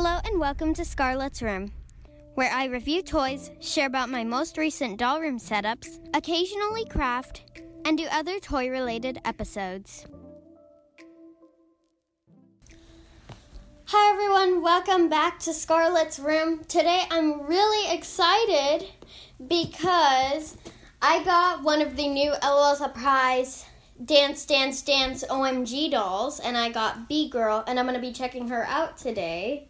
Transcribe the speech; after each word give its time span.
Hello 0.00 0.20
and 0.24 0.38
welcome 0.38 0.72
to 0.74 0.84
Scarlett's 0.84 1.42
Room, 1.42 1.72
where 2.36 2.52
I 2.52 2.66
review 2.66 3.02
toys, 3.02 3.50
share 3.58 3.88
about 3.88 4.08
my 4.08 4.22
most 4.22 4.56
recent 4.56 4.96
doll 4.96 5.20
room 5.20 5.40
setups, 5.40 5.98
occasionally 6.14 6.84
craft, 6.84 7.42
and 7.84 7.98
do 7.98 8.06
other 8.12 8.38
toy 8.38 8.68
related 8.68 9.18
episodes. 9.24 10.06
Hi 13.86 14.12
everyone, 14.12 14.62
welcome 14.62 15.08
back 15.08 15.40
to 15.40 15.52
Scarlett's 15.52 16.20
Room. 16.20 16.62
Today 16.68 17.02
I'm 17.10 17.44
really 17.48 17.92
excited 17.92 18.86
because 19.48 20.56
I 21.02 21.24
got 21.24 21.64
one 21.64 21.82
of 21.82 21.96
the 21.96 22.06
new 22.06 22.34
LOL 22.40 22.76
Surprise 22.76 23.64
Dance 24.04 24.46
Dance 24.46 24.80
Dance 24.82 25.24
OMG 25.28 25.90
dolls, 25.90 26.38
and 26.38 26.56
I 26.56 26.70
got 26.70 27.08
B-Gurl, 27.08 27.64
and 27.66 27.80
I'm 27.80 27.86
to 27.96 28.00
be 28.00 28.12
checking 28.12 28.46
her 28.46 28.62
out 28.62 28.96
today. 28.96 29.67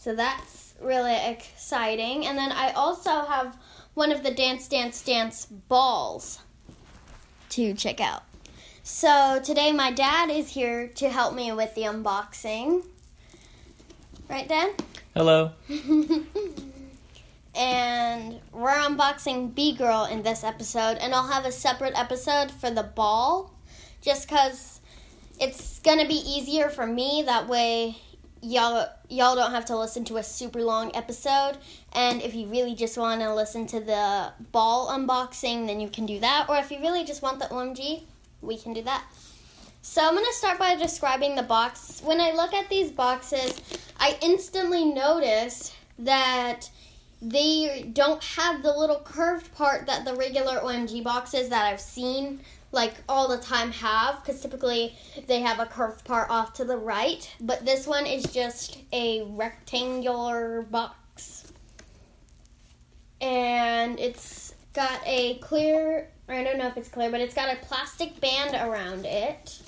So 0.00 0.14
that's 0.14 0.72
really 0.80 1.14
exciting. 1.14 2.24
And 2.24 2.38
then 2.38 2.52
I 2.52 2.72
also 2.72 3.10
have 3.10 3.54
one 3.92 4.10
of 4.10 4.22
the 4.22 4.30
Dance 4.30 4.66
Dance 4.66 5.02
Dance 5.02 5.44
balls 5.44 6.38
to 7.50 7.74
check 7.74 8.00
out. 8.00 8.22
So 8.82 9.42
today 9.44 9.72
my 9.72 9.90
dad 9.90 10.30
is 10.30 10.48
here 10.48 10.88
to 10.94 11.10
help 11.10 11.34
me 11.34 11.52
with 11.52 11.74
the 11.74 11.82
unboxing. 11.82 12.86
Right, 14.30 14.48
Dad? 14.48 14.70
Hello. 15.14 15.50
and 17.54 18.40
we're 18.52 18.70
unboxing 18.70 19.54
B-Gurl 19.54 20.06
in 20.06 20.22
this 20.22 20.44
episode, 20.44 20.96
and 20.96 21.14
I'll 21.14 21.28
have 21.28 21.44
a 21.44 21.52
separate 21.52 21.92
episode 21.94 22.50
for 22.50 22.70
the 22.70 22.84
ball 22.84 23.52
just 24.00 24.26
because 24.26 24.80
it's 25.38 25.78
gonna 25.80 26.08
be 26.08 26.14
easier 26.14 26.70
for 26.70 26.86
me. 26.86 27.22
That 27.26 27.48
way, 27.48 27.98
y'all 28.42 28.88
y'all 29.08 29.34
don't 29.34 29.50
have 29.50 29.64
to 29.66 29.78
listen 29.78 30.04
to 30.06 30.16
a 30.16 30.22
super 30.22 30.62
long 30.62 30.94
episode. 30.94 31.58
And 31.92 32.22
if 32.22 32.34
you 32.34 32.46
really 32.46 32.74
just 32.74 32.96
want 32.96 33.20
to 33.20 33.34
listen 33.34 33.66
to 33.68 33.80
the 33.80 34.32
ball 34.52 34.88
unboxing, 34.88 35.66
then 35.66 35.80
you 35.80 35.88
can 35.88 36.06
do 36.06 36.20
that. 36.20 36.46
Or 36.48 36.56
if 36.56 36.70
you 36.70 36.80
really 36.80 37.04
just 37.04 37.22
want 37.22 37.38
the 37.38 37.46
OMG, 37.46 38.02
we 38.40 38.56
can 38.56 38.72
do 38.72 38.82
that. 38.82 39.04
So 39.82 40.02
I'm 40.02 40.14
gonna 40.14 40.26
start 40.32 40.58
by 40.58 40.76
describing 40.76 41.36
the 41.36 41.42
box. 41.42 42.02
When 42.04 42.20
I 42.20 42.32
look 42.32 42.52
at 42.52 42.68
these 42.68 42.90
boxes, 42.90 43.60
I 43.98 44.18
instantly 44.22 44.84
notice 44.84 45.74
that 45.98 46.70
they 47.22 47.90
don't 47.92 48.22
have 48.22 48.62
the 48.62 48.72
little 48.72 49.00
curved 49.00 49.54
part 49.54 49.86
that 49.86 50.04
the 50.04 50.14
regular 50.14 50.60
OMG 50.60 51.02
boxes 51.02 51.48
that 51.50 51.66
I've 51.66 51.80
seen 51.80 52.40
like 52.72 52.94
all 53.08 53.28
the 53.28 53.38
time 53.38 53.72
have 53.72 54.22
because 54.22 54.40
typically 54.40 54.94
they 55.26 55.40
have 55.40 55.58
a 55.58 55.66
curved 55.66 56.04
part 56.04 56.30
off 56.30 56.54
to 56.54 56.64
the 56.64 56.76
right. 56.76 57.32
But 57.40 57.64
this 57.64 57.86
one 57.86 58.06
is 58.06 58.24
just 58.24 58.78
a 58.92 59.22
rectangular 59.22 60.62
box. 60.62 61.52
And 63.20 63.98
it's 63.98 64.54
got 64.72 65.00
a 65.04 65.34
clear 65.38 66.08
I 66.28 66.44
don't 66.44 66.58
know 66.58 66.68
if 66.68 66.76
it's 66.76 66.88
clear 66.88 67.10
but 67.10 67.20
it's 67.20 67.34
got 67.34 67.52
a 67.52 67.56
plastic 67.66 68.20
band 68.20 68.54
around 68.54 69.04
it. 69.04 69.60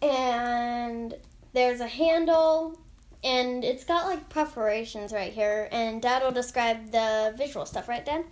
And 0.00 1.14
there's 1.52 1.80
a 1.80 1.88
handle 1.88 2.80
and 3.22 3.64
it's 3.64 3.84
got 3.84 4.06
like 4.06 4.28
perforations 4.28 5.12
right 5.12 5.32
here. 5.32 5.68
And 5.72 6.00
dad 6.00 6.22
will 6.22 6.32
describe 6.32 6.90
the 6.90 7.34
visual 7.36 7.66
stuff 7.66 7.88
right 7.88 8.04
dad 8.04 8.24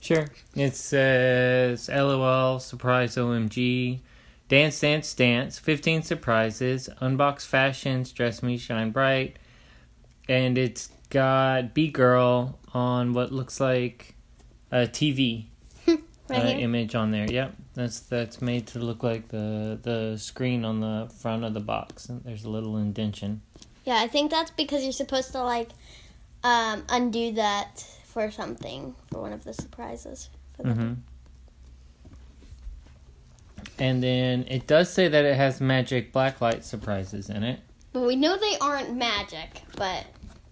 Sure. 0.00 0.26
It 0.56 0.74
says 0.74 1.88
LOL, 1.88 2.58
surprise 2.58 3.16
OMG, 3.16 4.00
dance, 4.48 4.80
dance, 4.80 5.14
dance, 5.14 5.58
15 5.58 6.02
surprises, 6.02 6.88
unbox 7.00 7.46
fashions, 7.46 8.10
dress 8.12 8.42
me, 8.42 8.56
shine 8.56 8.90
bright. 8.90 9.36
And 10.28 10.56
it's 10.56 10.90
got 11.10 11.74
B-Gurl 11.74 12.58
on 12.72 13.12
what 13.12 13.32
looks 13.32 13.60
like 13.60 14.14
a 14.70 14.86
TV 14.86 15.46
right 15.86 16.00
uh, 16.30 16.48
image 16.48 16.94
on 16.94 17.10
there. 17.10 17.30
Yep. 17.30 17.54
That's 17.74 18.00
that's 18.00 18.42
made 18.42 18.66
to 18.68 18.78
look 18.78 19.02
like 19.02 19.28
the 19.28 19.78
the 19.80 20.18
screen 20.18 20.64
on 20.64 20.80
the 20.80 21.10
front 21.20 21.44
of 21.44 21.54
the 21.54 21.60
box. 21.60 22.08
And 22.08 22.22
there's 22.24 22.44
a 22.44 22.50
little 22.50 22.76
indentation. 22.76 23.42
Yeah, 23.84 24.00
I 24.00 24.08
think 24.08 24.30
that's 24.30 24.50
because 24.50 24.82
you're 24.82 24.92
supposed 24.92 25.32
to 25.32 25.42
like 25.42 25.70
um, 26.42 26.84
undo 26.88 27.32
that 27.32 27.86
for 28.12 28.30
something 28.30 28.94
for 29.10 29.20
one 29.22 29.32
of 29.32 29.44
the 29.44 29.54
surprises. 29.54 30.30
Mm-hmm. 30.58 30.94
And 33.78 34.02
then 34.02 34.44
it 34.48 34.66
does 34.66 34.92
say 34.92 35.08
that 35.08 35.24
it 35.24 35.36
has 35.36 35.60
magic 35.60 36.12
blacklight 36.12 36.64
surprises 36.64 37.30
in 37.30 37.42
it. 37.42 37.60
But 37.92 38.02
we 38.02 38.16
know 38.16 38.36
they 38.36 38.56
aren't 38.60 38.94
magic, 38.94 39.62
but 39.76 40.04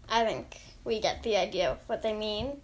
I 0.09 0.25
think 0.25 0.61
we 0.85 1.01
get 1.01 1.23
the 1.23 1.37
idea 1.37 1.71
of 1.71 1.79
what 1.87 2.03
they 2.03 2.15
mean. 2.15 2.59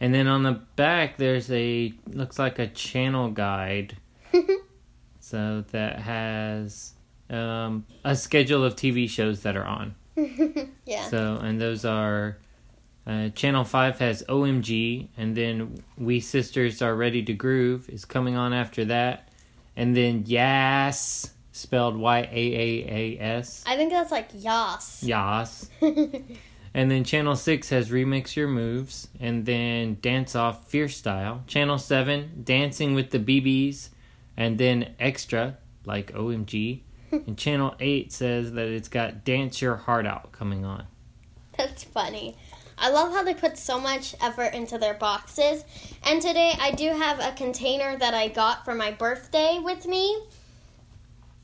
And 0.00 0.14
then 0.14 0.26
on 0.26 0.42
the 0.42 0.60
back, 0.76 1.16
there's 1.16 1.50
a 1.50 1.92
looks 2.06 2.38
like 2.38 2.58
a 2.58 2.66
channel 2.66 3.30
guide. 3.30 3.96
so 5.20 5.64
that 5.72 6.00
has 6.00 6.92
um, 7.30 7.86
a 8.04 8.14
schedule 8.14 8.64
of 8.64 8.76
TV 8.76 9.08
shows 9.08 9.42
that 9.42 9.56
are 9.56 9.64
on. 9.64 9.94
yeah. 10.84 11.08
So 11.08 11.38
and 11.42 11.60
those 11.60 11.84
are 11.84 12.38
uh, 13.06 13.28
Channel 13.30 13.64
5 13.64 13.98
has 14.00 14.24
OMG, 14.28 15.08
and 15.16 15.36
then 15.36 15.82
We 15.96 16.18
Sisters 16.18 16.82
Are 16.82 16.94
Ready 16.94 17.22
to 17.24 17.34
Groove 17.34 17.88
is 17.88 18.04
coming 18.04 18.36
on 18.36 18.52
after 18.52 18.84
that. 18.86 19.28
And 19.76 19.96
then 19.96 20.24
Yas, 20.26 21.30
spelled 21.52 21.96
Y 21.96 22.18
A 22.18 22.24
A 22.24 22.88
A 22.88 23.20
S. 23.20 23.62
I 23.66 23.76
think 23.76 23.92
that's 23.92 24.10
like 24.10 24.30
Yas. 24.34 25.04
Yas. 25.04 25.70
and 25.80 26.90
then 26.90 27.04
Channel 27.04 27.36
6 27.36 27.68
has 27.68 27.90
Remix 27.90 28.34
Your 28.34 28.48
Moves, 28.48 29.08
and 29.20 29.46
then 29.46 29.98
Dance 30.00 30.34
Off 30.34 30.68
Fierce 30.68 30.96
Style. 30.96 31.44
Channel 31.46 31.78
7, 31.78 32.42
Dancing 32.42 32.94
with 32.94 33.10
the 33.10 33.20
BBs, 33.20 33.90
and 34.36 34.58
then 34.58 34.94
Extra, 34.98 35.58
like 35.84 36.12
OMG. 36.12 36.80
and 37.12 37.38
Channel 37.38 37.76
8 37.78 38.12
says 38.12 38.52
that 38.52 38.66
it's 38.66 38.88
got 38.88 39.24
Dance 39.24 39.62
Your 39.62 39.76
Heart 39.76 40.06
Out 40.06 40.32
coming 40.32 40.64
on. 40.64 40.86
That's 41.56 41.84
funny. 41.84 42.36
I 42.78 42.90
love 42.90 43.12
how 43.12 43.22
they 43.22 43.34
put 43.34 43.56
so 43.56 43.80
much 43.80 44.14
effort 44.20 44.54
into 44.54 44.78
their 44.78 44.94
boxes. 44.94 45.64
And 46.04 46.20
today 46.20 46.54
I 46.60 46.72
do 46.72 46.90
have 46.90 47.20
a 47.20 47.32
container 47.32 47.96
that 47.96 48.14
I 48.14 48.28
got 48.28 48.64
for 48.64 48.74
my 48.74 48.92
birthday 48.92 49.58
with 49.62 49.86
me. 49.86 50.22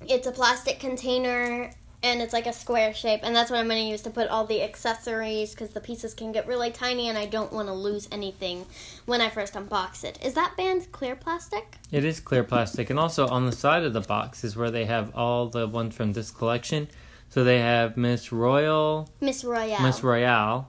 It's 0.09 0.27
a 0.27 0.33
plastic 0.33 0.81
container 0.81 1.71
and 2.03 2.21
it's 2.21 2.33
like 2.33 2.47
a 2.47 2.53
square 2.53 2.93
shape 2.93 3.21
and 3.23 3.35
that's 3.35 3.51
what 3.51 3.61
I'm 3.61 3.69
going 3.69 3.83
to 3.83 3.89
use 3.89 4.03
to 4.03 4.11
put 4.11 4.29
all 4.29 4.45
the 4.45 4.63
accessories 4.63 5.55
cuz 5.55 5.71
the 5.71 5.81
pieces 5.81 6.15
can 6.15 6.33
get 6.33 6.47
really 6.49 6.71
tiny 6.71 7.09
and 7.09 7.17
I 7.17 7.27
don't 7.27 7.53
want 7.53 7.69
to 7.69 7.75
lose 7.75 8.09
anything 8.11 8.67
when 9.07 9.21
I 9.21 9.31
first 9.31 9.55
unbox 9.55 10.03
it. 10.03 10.19
Is 10.23 10.35
that 10.35 10.57
band 10.57 10.91
clear 10.91 11.15
plastic? 11.15 11.77
It 11.93 12.05
is 12.05 12.19
clear 12.19 12.43
plastic 12.43 12.91
and 12.91 12.99
also 12.99 13.29
on 13.29 13.47
the 13.47 13.53
side 13.53 13.85
of 13.85 13.93
the 13.93 14.01
box 14.01 14.43
is 14.43 14.57
where 14.57 14.71
they 14.71 14.87
have 14.87 15.15
all 15.15 15.49
the 15.49 15.69
ones 15.69 15.95
from 15.95 16.13
this 16.13 16.31
collection. 16.31 16.89
So 17.29 17.45
they 17.45 17.61
have 17.61 17.97
Miss 17.97 18.31
Royal, 18.31 19.09
Miss 19.21 19.43
Royale. 19.43 19.81
Miss 19.81 20.03
Royale, 20.03 20.69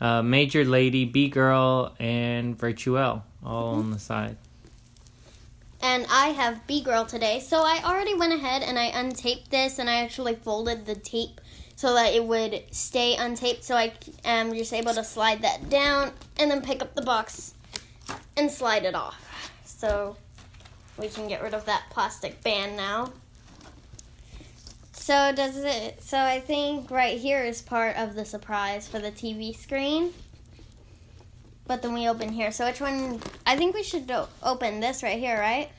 uh, 0.00 0.22
Major 0.22 0.64
Lady, 0.64 1.04
B-Gurl, 1.04 1.94
and 1.98 2.58
Virtuelle 2.58 3.24
all 3.44 3.70
mm-hmm. 3.70 3.80
on 3.80 3.90
the 3.90 3.98
side. 3.98 4.36
And 5.80 6.06
I 6.10 6.28
have 6.28 6.66
B-Gurl 6.66 7.06
today, 7.06 7.40
so 7.40 7.58
I 7.58 7.80
already 7.84 8.14
went 8.14 8.32
ahead 8.32 8.62
and 8.62 8.78
I 8.78 8.90
untaped 8.90 9.50
this 9.50 9.78
and 9.78 9.88
I 9.88 10.02
actually 10.02 10.34
folded 10.34 10.86
the 10.86 10.96
tape 10.96 11.40
so 11.76 11.94
that 11.94 12.12
it 12.12 12.24
would 12.24 12.64
stay 12.72 13.14
untaped 13.16 13.62
so 13.62 13.76
I 13.76 13.92
am 14.24 14.52
just 14.52 14.72
able 14.72 14.94
to 14.94 15.04
slide 15.04 15.42
that 15.42 15.70
down 15.70 16.10
and 16.36 16.50
then 16.50 16.60
pick 16.60 16.82
up 16.82 16.94
the 16.94 17.02
box 17.02 17.54
and 18.36 18.50
slide 18.50 18.84
it 18.84 18.96
off. 18.96 19.52
So 19.64 20.16
we 20.98 21.06
can 21.06 21.28
get 21.28 21.40
rid 21.40 21.54
of 21.54 21.64
that 21.66 21.84
plastic 21.90 22.42
band 22.42 22.76
now. 22.76 23.12
So 25.08 25.32
does 25.32 25.56
it? 25.56 26.02
So 26.02 26.18
I 26.18 26.38
think 26.38 26.90
right 26.90 27.18
here 27.18 27.42
is 27.42 27.62
part 27.62 27.96
of 27.96 28.14
the 28.14 28.26
surprise 28.26 28.86
for 28.86 28.98
the 28.98 29.10
TV 29.10 29.56
screen. 29.56 30.12
But 31.66 31.80
then 31.80 31.94
we 31.94 32.06
open 32.06 32.28
here. 32.28 32.52
So 32.52 32.66
which 32.66 32.78
one? 32.78 33.18
I 33.46 33.56
think 33.56 33.74
we 33.74 33.82
should 33.82 34.12
open 34.42 34.80
this 34.80 35.02
right 35.02 35.18
here, 35.18 35.40
right? 35.40 35.70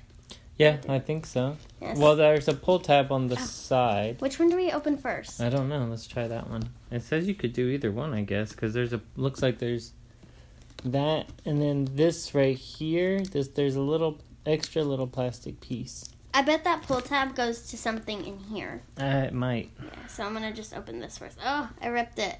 Yeah, 0.58 0.78
I 0.88 0.98
think 0.98 1.28
so. 1.28 1.58
Yes. 1.80 2.00
Well, 2.00 2.16
there's 2.16 2.48
a 2.48 2.56
pull 2.56 2.80
tab 2.80 3.12
on 3.12 3.28
the 3.28 3.36
oh. 3.36 3.46
side. 3.46 4.20
Which 4.20 4.40
one 4.40 4.50
do 4.50 4.56
we 4.56 4.72
open 4.72 4.98
first? 4.98 5.40
I 5.40 5.50
don't 5.50 5.70
know. 5.70 5.86
Let's 5.86 6.08
try 6.08 6.28
that 6.28 6.50
one. 6.50 6.68
It 6.90 7.04
says 7.04 7.28
you 7.28 7.36
could 7.36 7.54
do 7.54 7.68
either 7.68 7.92
one, 7.92 8.16
I 8.16 8.24
guess, 8.24 8.54
because 8.54 8.74
there's 8.74 8.94
a 8.94 9.02
looks 9.16 9.44
like 9.44 9.60
there's 9.60 9.94
that, 10.84 11.30
and 11.46 11.62
then 11.62 11.88
this 11.94 12.34
right 12.34 12.58
here. 12.58 13.20
This 13.20 13.50
there's 13.50 13.76
a 13.76 13.82
little 13.82 14.18
extra 14.48 14.82
little 14.82 15.06
plastic 15.06 15.62
piece. 15.62 16.09
I 16.34 16.42
bet 16.44 16.64
that 16.64 16.84
pull 16.84 17.02
tab 17.02 17.36
goes 17.36 17.64
to 17.70 17.78
something 17.78 18.26
in 18.26 18.38
here. 18.40 18.82
Uh, 19.00 19.26
it 19.28 19.34
might. 19.34 19.72
Yeah, 19.84 20.08
so 20.08 20.24
I'm 20.24 20.34
gonna 20.34 20.54
just 20.54 20.76
open 20.76 21.00
this 21.00 21.18
first. 21.18 21.38
Oh, 21.44 21.70
I 21.82 21.88
ripped 21.88 22.20
it. 22.20 22.38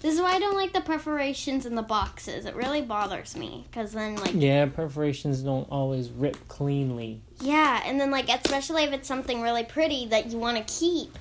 This 0.00 0.14
is 0.14 0.20
why 0.20 0.34
I 0.34 0.38
don't 0.38 0.56
like 0.56 0.72
the 0.72 0.80
perforations 0.80 1.66
in 1.66 1.74
the 1.74 1.82
boxes. 1.82 2.44
It 2.46 2.54
really 2.54 2.82
bothers 2.82 3.36
me 3.36 3.66
because 3.68 3.92
then 3.92 4.16
like 4.16 4.34
yeah, 4.34 4.66
perforations 4.66 5.40
don't 5.40 5.68
always 5.70 6.10
rip 6.10 6.48
cleanly. 6.48 7.20
Yeah, 7.40 7.82
and 7.84 8.00
then 8.00 8.10
like 8.10 8.28
especially 8.28 8.84
if 8.84 8.92
it's 8.92 9.08
something 9.08 9.40
really 9.40 9.64
pretty 9.64 10.06
that 10.06 10.26
you 10.26 10.38
want 10.38 10.56
to 10.56 10.72
keep, 10.72 11.18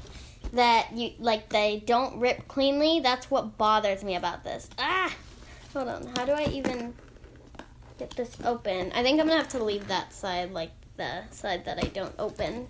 that 0.54 0.90
you 0.94 1.12
like 1.20 1.50
they 1.50 1.84
don't 1.86 2.20
rip 2.20 2.48
cleanly. 2.48 3.00
That's 3.00 3.32
what 3.32 3.58
bothers 3.58 4.04
me 4.04 4.16
about 4.16 4.44
this. 4.44 4.70
Ah, 4.78 5.12
hold 5.74 5.88
on. 5.88 6.08
How 6.16 6.26
do 6.26 6.34
I 6.34 6.46
even 6.46 6.94
get 7.98 8.12
this 8.12 8.38
open? 8.44 8.92
I 8.92 9.02
think 9.02 9.20
I'm 9.20 9.28
gonna 9.28 9.40
have 9.40 9.50
to 9.50 9.64
leave 9.64 9.88
that 9.88 10.14
side, 10.14 10.52
like 10.52 10.72
the 10.98 11.24
side 11.32 11.66
that 11.66 11.78
I 11.84 11.88
don't 11.88 12.14
open. 12.20 12.68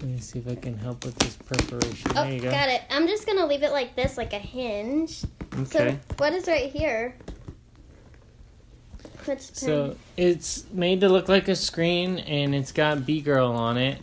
Let 0.00 0.08
me 0.08 0.18
see 0.18 0.38
if 0.38 0.48
I 0.48 0.54
can 0.54 0.78
help 0.78 1.04
with 1.04 1.16
this 1.16 1.36
perforation. 1.36 2.10
Oh, 2.16 2.24
there 2.24 2.32
you 2.32 2.40
go. 2.40 2.50
got 2.50 2.68
it. 2.68 2.82
I'm 2.90 3.06
just 3.06 3.26
gonna 3.26 3.46
leave 3.46 3.62
it 3.62 3.72
like 3.72 3.94
this, 3.96 4.16
like 4.16 4.32
a 4.32 4.38
hinge. 4.38 5.24
Okay. 5.52 5.68
So 5.68 5.98
what 6.18 6.32
is 6.32 6.46
right 6.46 6.70
here? 6.70 7.14
So 9.38 9.96
it's 10.18 10.64
made 10.70 11.00
to 11.00 11.08
look 11.08 11.28
like 11.28 11.48
a 11.48 11.56
screen, 11.56 12.18
and 12.18 12.54
it's 12.54 12.72
got 12.72 13.06
B-Gurl 13.06 13.52
on 13.52 13.78
it. 13.78 13.98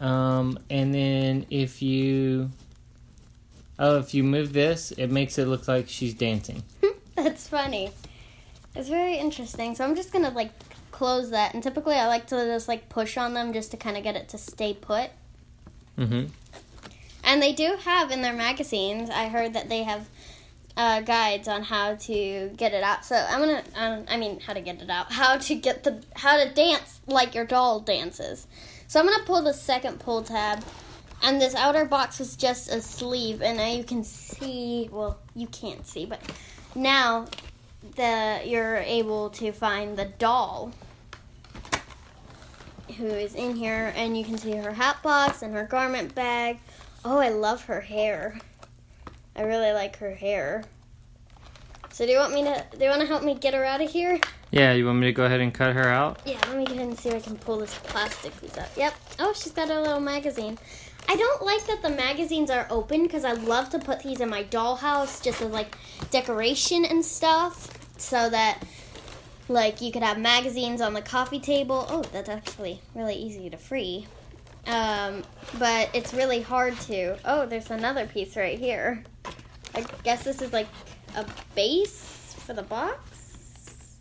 um, 0.00 0.58
and 0.70 0.94
then 0.94 1.44
if 1.50 1.82
you, 1.82 2.50
oh, 3.78 3.98
if 3.98 4.14
you 4.14 4.24
move 4.24 4.54
this, 4.54 4.90
it 4.92 5.08
makes 5.08 5.36
it 5.36 5.46
look 5.48 5.68
like 5.68 5.88
she's 5.88 6.14
dancing. 6.14 6.62
That's 7.14 7.46
funny. 7.46 7.90
It's 8.74 8.88
very 8.88 9.16
interesting. 9.16 9.74
So 9.74 9.84
I'm 9.84 9.94
just 9.94 10.12
gonna 10.12 10.30
like 10.30 10.52
close 10.98 11.30
that. 11.30 11.54
And 11.54 11.62
typically 11.62 11.94
I 11.94 12.08
like 12.08 12.26
to 12.26 12.36
just 12.36 12.66
like 12.66 12.88
push 12.88 13.16
on 13.16 13.32
them 13.32 13.52
just 13.52 13.70
to 13.70 13.76
kind 13.76 13.96
of 13.96 14.02
get 14.02 14.16
it 14.16 14.28
to 14.30 14.38
stay 14.38 14.74
put. 14.74 15.10
Mm-hmm. 15.96 16.26
And 17.22 17.42
they 17.42 17.52
do 17.52 17.76
have 17.84 18.10
in 18.10 18.20
their 18.20 18.32
magazines. 18.32 19.08
I 19.08 19.28
heard 19.28 19.52
that 19.52 19.68
they 19.68 19.84
have 19.84 20.08
uh, 20.76 21.00
guides 21.00 21.46
on 21.46 21.62
how 21.62 21.94
to 21.94 22.50
get 22.56 22.72
it 22.74 22.82
out. 22.82 23.04
So 23.04 23.14
I'm 23.14 23.40
gonna. 23.40 23.62
Um, 23.76 24.04
I 24.08 24.16
mean, 24.16 24.40
how 24.40 24.54
to 24.54 24.60
get 24.60 24.82
it 24.82 24.90
out. 24.90 25.12
How 25.20 25.38
to 25.38 25.54
get 25.54 25.84
the. 25.84 26.02
How 26.16 26.42
to 26.42 26.52
dance 26.52 27.00
like 27.06 27.34
your 27.34 27.44
doll 27.44 27.80
dances. 27.80 28.46
So 28.88 28.98
I'm 28.98 29.06
gonna 29.06 29.24
pull 29.24 29.42
the 29.42 29.52
second 29.52 30.00
pull 30.00 30.22
tab. 30.22 30.64
And 31.20 31.40
this 31.42 31.56
outer 31.56 31.84
box 31.84 32.20
is 32.20 32.36
just 32.36 32.70
a 32.70 32.80
sleeve, 32.80 33.42
and 33.42 33.58
now 33.58 33.66
you 33.66 33.82
can 33.82 34.04
see. 34.04 34.88
Well, 34.90 35.18
you 35.34 35.48
can't 35.48 35.84
see, 35.84 36.06
but 36.06 36.20
now 36.76 37.26
the 37.96 38.40
you're 38.44 38.76
able 38.76 39.30
to 39.30 39.50
find 39.52 39.96
the 39.98 40.04
doll 40.04 40.72
who 42.96 43.06
is 43.06 43.34
in 43.34 43.56
here, 43.56 43.92
and 43.96 44.16
you 44.16 44.24
can 44.24 44.38
see 44.38 44.56
her 44.56 44.72
hat 44.72 45.02
box 45.02 45.42
and 45.42 45.52
her 45.54 45.64
garment 45.64 46.14
bag. 46.14 46.60
Oh, 47.04 47.18
I 47.18 47.28
love 47.28 47.64
her 47.64 47.80
hair. 47.80 48.38
I 49.36 49.42
really 49.42 49.72
like 49.72 49.98
her 49.98 50.14
hair. 50.14 50.64
So 51.90 52.06
do 52.06 52.12
you 52.12 52.18
want 52.18 52.32
me 52.32 52.44
to? 52.44 52.64
Do 52.76 52.84
you 52.84 52.90
want 52.90 53.00
to 53.02 53.06
help 53.06 53.22
me 53.22 53.34
get 53.34 53.54
her 53.54 53.64
out 53.64 53.80
of 53.80 53.90
here? 53.90 54.18
Yeah, 54.50 54.72
you 54.72 54.86
want 54.86 54.98
me 54.98 55.06
to 55.06 55.12
go 55.12 55.24
ahead 55.24 55.40
and 55.40 55.52
cut 55.52 55.74
her 55.74 55.88
out? 55.88 56.20
Yeah, 56.24 56.38
let 56.46 56.56
me 56.56 56.64
go 56.64 56.72
ahead 56.72 56.86
and 56.86 56.98
see 56.98 57.10
if 57.10 57.16
I 57.16 57.20
can 57.20 57.36
pull 57.36 57.58
this 57.58 57.74
plastic 57.84 58.38
piece 58.40 58.56
out. 58.56 58.68
Yep. 58.76 58.94
Oh, 59.18 59.32
she's 59.34 59.52
got 59.52 59.68
a 59.68 59.80
little 59.80 60.00
magazine. 60.00 60.58
I 61.08 61.16
don't 61.16 61.42
like 61.44 61.66
that 61.66 61.82
the 61.82 61.90
magazines 61.90 62.50
are 62.50 62.66
open 62.70 63.02
because 63.02 63.24
I 63.24 63.32
love 63.32 63.70
to 63.70 63.78
put 63.78 64.00
these 64.02 64.20
in 64.20 64.28
my 64.28 64.44
dollhouse 64.44 65.22
just 65.22 65.40
as 65.40 65.50
like 65.50 65.76
decoration 66.10 66.84
and 66.84 67.04
stuff, 67.04 67.70
so 67.98 68.28
that 68.30 68.62
like 69.48 69.80
you 69.80 69.90
could 69.90 70.02
have 70.02 70.18
magazines 70.18 70.80
on 70.80 70.92
the 70.94 71.02
coffee 71.02 71.40
table. 71.40 71.86
Oh, 71.88 72.02
that's 72.12 72.28
actually 72.28 72.80
really 72.94 73.14
easy 73.14 73.48
to 73.50 73.56
free. 73.56 74.06
Um, 74.66 75.24
but 75.58 75.88
it's 75.94 76.12
really 76.12 76.42
hard 76.42 76.78
to. 76.82 77.16
Oh, 77.24 77.46
there's 77.46 77.70
another 77.70 78.06
piece 78.06 78.36
right 78.36 78.58
here. 78.58 79.02
I 79.74 79.84
guess 80.04 80.24
this 80.24 80.42
is 80.42 80.52
like 80.52 80.68
a 81.16 81.24
base 81.54 82.34
for 82.38 82.52
the 82.52 82.62
box. 82.62 83.98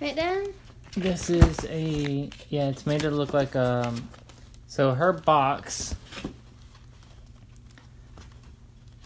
Right, 0.00 0.14
Dad? 0.14 0.48
This 0.96 1.30
is 1.30 1.64
a 1.66 2.28
yeah. 2.50 2.68
It's 2.68 2.86
made 2.86 3.00
to 3.00 3.10
look 3.10 3.32
like 3.32 3.56
um. 3.56 4.08
So 4.66 4.92
her 4.94 5.12
box. 5.12 5.94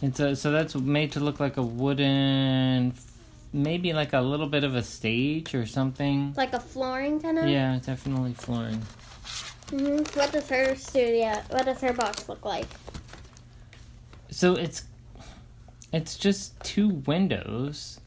It's 0.00 0.18
a, 0.18 0.34
so 0.34 0.50
that's 0.50 0.74
made 0.74 1.12
to 1.12 1.20
look 1.20 1.38
like 1.38 1.56
a 1.58 1.62
wooden, 1.62 2.92
maybe 3.52 3.92
like 3.92 4.12
a 4.12 4.20
little 4.20 4.48
bit 4.48 4.64
of 4.64 4.74
a 4.74 4.82
stage 4.82 5.54
or 5.54 5.66
something. 5.66 6.34
Like 6.36 6.52
a 6.52 6.60
flooring 6.60 7.20
kind 7.20 7.38
of. 7.38 7.48
Yeah, 7.48 7.78
definitely 7.84 8.34
flooring. 8.34 8.82
hmm 9.70 9.98
What 10.14 10.32
does 10.32 10.48
her 10.48 10.74
studio? 10.76 11.40
What 11.50 11.66
does 11.66 11.80
her 11.80 11.92
box 11.92 12.28
look 12.28 12.44
like? 12.44 12.66
So 14.30 14.54
it's 14.54 14.84
it's 15.92 16.16
just 16.16 16.58
two 16.64 16.88
windows 16.88 18.00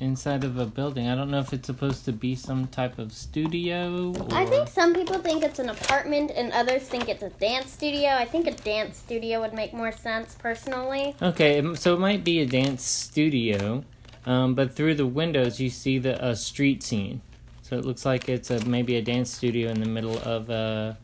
inside 0.00 0.44
of 0.44 0.58
a 0.58 0.66
building. 0.66 1.08
I 1.08 1.14
don't 1.14 1.30
know 1.30 1.38
if 1.38 1.52
it's 1.52 1.66
supposed 1.66 2.04
to 2.06 2.12
be 2.12 2.34
some 2.34 2.66
type 2.68 2.98
of 2.98 3.12
studio. 3.12 4.14
Or... 4.18 4.34
I 4.34 4.46
think 4.46 4.68
some 4.68 4.94
people 4.94 5.18
think 5.18 5.42
it's 5.42 5.58
an 5.58 5.68
apartment, 5.70 6.32
and 6.34 6.52
others 6.52 6.82
think 6.82 7.08
it's 7.08 7.22
a 7.22 7.30
dance 7.30 7.72
studio. 7.72 8.10
I 8.10 8.24
think 8.24 8.46
a 8.46 8.52
dance 8.52 8.98
studio 8.98 9.40
would 9.40 9.54
make 9.54 9.72
more 9.72 9.92
sense 9.92 10.34
personally. 10.34 11.14
Okay, 11.22 11.74
so 11.74 11.94
it 11.94 12.00
might 12.00 12.24
be 12.24 12.40
a 12.40 12.46
dance 12.46 12.82
studio, 12.82 13.84
um, 14.26 14.54
but 14.54 14.74
through 14.74 14.96
the 14.96 15.06
windows 15.06 15.60
you 15.60 15.70
see 15.70 15.98
the 15.98 16.22
a 16.24 16.36
street 16.36 16.82
scene. 16.82 17.22
So 17.62 17.76
it 17.76 17.84
looks 17.84 18.04
like 18.04 18.28
it's 18.28 18.50
a 18.50 18.64
maybe 18.64 18.96
a 18.96 19.02
dance 19.02 19.32
studio 19.32 19.70
in 19.70 19.80
the 19.80 19.88
middle 19.88 20.18
of 20.18 20.50
a 20.50 20.98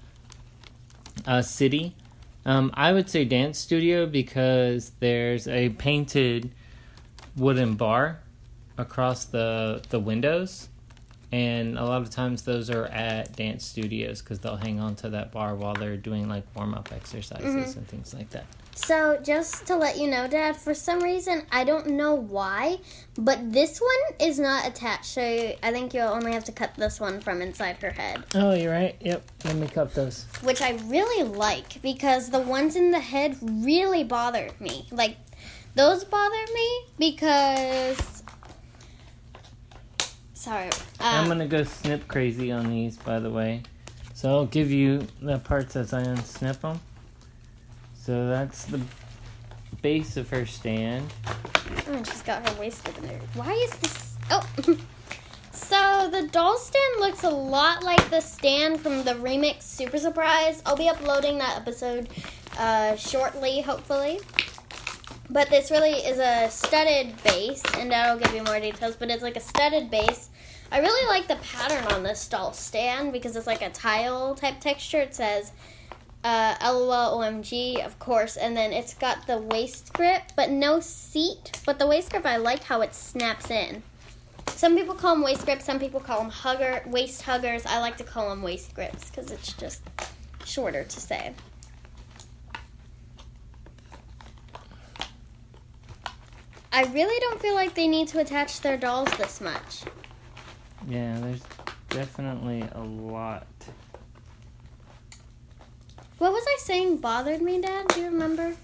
a 1.27 1.43
city. 1.43 1.95
Um, 2.45 2.71
I 2.75 2.93
would 2.93 3.09
say 3.09 3.25
dance 3.25 3.59
studio 3.59 4.07
because 4.07 4.91
there's 4.99 5.47
a 5.47 5.71
painted 5.71 6.51
wooden 7.37 7.75
bar 7.75 8.21
across 8.77 9.25
the 9.25 9.83
the 9.91 10.01
windows, 10.01 10.69
and 11.31 11.79
a 11.79 11.85
lot 11.85 12.03
of 12.03 12.11
times 12.11 12.43
those 12.43 12.71
are 12.71 12.87
at 12.87 13.37
dance 13.37 13.65
studios 13.65 14.21
because 14.21 14.41
they'll 14.41 14.57
hang 14.57 14.81
on 14.81 14.97
to 14.97 15.11
that 15.11 15.33
bar 15.33 15.55
while 15.55 15.75
they're 15.75 15.97
doing 15.97 16.29
like 16.29 16.45
warm 16.57 16.75
up 16.75 16.91
exercises 16.93 17.77
and 17.77 17.87
things 17.87 18.13
like 18.13 18.31
that. 18.31 18.47
So, 18.75 19.19
just 19.23 19.67
to 19.67 19.77
let 19.77 19.99
you 19.99 20.09
know, 20.11 20.27
Dad, 20.27 20.57
for 20.57 20.73
some 20.73 21.01
reason, 21.01 21.43
I 21.53 21.63
don't 21.63 21.89
know 21.89 22.15
why, 22.15 22.79
but 23.17 23.53
this 23.53 23.81
one 23.81 24.29
is 24.29 24.39
not 24.39 24.67
attached. 24.67 25.05
So, 25.05 25.21
I 25.23 25.71
think 25.73 25.93
you'll 25.93 26.09
only 26.09 26.33
have 26.33 26.45
to 26.45 26.53
cut 26.53 26.75
this 26.77 26.99
one 26.99 27.21
from 27.21 27.43
inside 27.43 27.77
her 27.83 27.91
head, 27.91 28.25
Oh, 28.35 28.55
you're 28.55 28.73
right. 28.73 28.97
Yep. 29.01 29.23
Let 29.45 29.57
me 29.57 29.67
cut 29.69 29.95
those. 29.95 30.25
which 30.43 30.63
I 30.63 30.71
really 30.87 31.23
like 31.29 31.83
because 31.83 32.31
the 32.31 32.39
ones 32.41 32.75
in 32.75 32.91
the 32.93 32.99
head 33.01 33.37
really 33.43 34.05
bothered 34.05 34.59
me. 34.61 34.87
Like, 34.91 35.17
those 35.75 36.05
bothered 36.05 36.51
me 36.55 36.81
because. 36.99 38.23
Sorry. 40.35 40.71
I'm 40.99 41.25
Um, 41.25 41.29
gonna 41.29 41.47
go 41.47 41.63
snip 41.63 42.09
crazy 42.09 42.51
on 42.51 42.69
these, 42.71 42.97
by 42.97 43.21
the 43.21 43.31
way. 43.31 43.63
So 44.15 44.31
I'll 44.31 44.47
give 44.47 44.71
you 44.71 45.07
the 45.21 45.39
parts 45.39 45.77
as 45.77 45.93
I 45.93 46.03
unsnip 46.03 46.61
them. 46.63 46.81
So 48.05 48.27
that's 48.27 48.65
the 48.65 48.81
base 49.81 50.17
of 50.17 50.29
her 50.31 50.45
stand. 50.45 51.07
Oh, 51.25 51.93
and 51.93 52.05
she's 52.05 52.23
got 52.23 52.49
her 52.49 52.61
waist 52.61 52.89
in 52.89 53.07
there. 53.07 53.21
Why 53.35 53.53
is 53.53 53.71
this? 53.79 54.17
Oh. 54.29 54.45
so 55.53 56.11
the 56.11 56.27
doll 56.33 56.59
stand 56.59 56.99
looks 56.99 57.23
a 57.23 57.31
lot 57.31 57.85
like 57.85 58.11
the 58.11 58.21
stand 58.21 58.81
from 58.81 59.05
the 59.05 59.13
remix 59.13 59.63
Super 59.63 59.99
Surprise. 59.99 60.65
I'll 60.67 60.77
be 60.77 60.89
uploading 60.89 61.39
that 61.39 61.57
episode 61.57 62.09
uh, 62.59 62.97
shortly, 62.97 63.61
hopefully. 63.61 64.19
But 65.31 65.49
this 65.49 65.71
really 65.71 65.93
is 65.93 66.19
a 66.19 66.51
studded 66.51 67.23
base, 67.23 67.63
and 67.79 67.93
that'll 67.93 68.19
give 68.19 68.35
you 68.35 68.43
more 68.43 68.59
details. 68.59 68.97
But 68.97 69.13
it's 69.13 69.23
like 69.23 69.37
a 69.37 69.41
studded 69.41 69.93
base. 69.93 70.31
I 70.73 70.81
really 70.81 71.07
like 71.07 71.29
the 71.29 71.37
pattern 71.37 71.85
on 71.93 72.03
this 72.03 72.27
doll 72.27 72.53
stand 72.53 73.13
because 73.13 73.37
it's 73.37 73.47
like 73.47 73.63
a 73.63 73.71
tile 73.71 74.35
type 74.35 74.59
texture. 74.59 74.99
It 74.99 75.15
says 75.15 75.53
uh, 76.25 76.55
LOL 76.63 77.19
OMG, 77.21 77.85
of 77.85 77.99
course, 77.99 78.37
and 78.37 78.57
then 78.57 78.73
it's 78.73 78.95
got 78.95 79.27
the 79.27 79.39
waist 79.39 79.93
grip, 79.93 80.23
but 80.37 80.51
no 80.51 80.81
seat. 80.81 81.61
But 81.67 81.79
the 81.79 81.87
waist 81.87 82.11
grip, 82.11 82.25
I 82.25 82.37
like 82.37 82.63
how 82.65 82.81
it 82.81 82.95
snaps 82.95 83.51
in. 83.51 83.83
Some 84.49 84.77
people 84.77 84.95
call 84.95 85.15
them 85.15 85.25
waist 85.25 85.45
grips, 85.45 85.65
some 85.65 85.81
people 85.81 86.01
call 86.01 86.21
them 86.21 86.31
hugger, 86.31 86.83
waist 86.87 87.23
huggers. 87.23 87.67
I 87.67 87.81
like 87.81 87.97
to 87.97 88.05
call 88.05 88.31
them 88.31 88.43
waist 88.43 88.75
grips 88.75 89.11
because 89.11 89.31
it's 89.31 89.53
just 89.55 89.83
shorter 90.45 90.85
to 90.85 91.01
say. 91.01 91.35
I 96.75 96.85
really 96.85 97.19
don't 97.21 97.41
feel 97.41 97.55
like 97.55 97.75
they 97.75 97.87
need 97.87 98.09
to 98.09 98.21
attach 98.21 98.61
their 98.61 98.79
dolls 98.79 99.11
this 99.19 99.41
much. 99.41 99.83
Yeah, 100.89 101.19
there's 101.21 101.43
definitely 101.91 102.65
a 102.73 102.81
lot. 102.81 103.47
What 106.23 106.33
was 106.33 106.45
I 106.47 106.57
saying 106.61 106.99
bothered 106.99 107.43
me, 107.43 107.61
Dad? 107.61 107.89
Do 107.89 108.01
you 108.01 108.07
remember? 108.07 108.55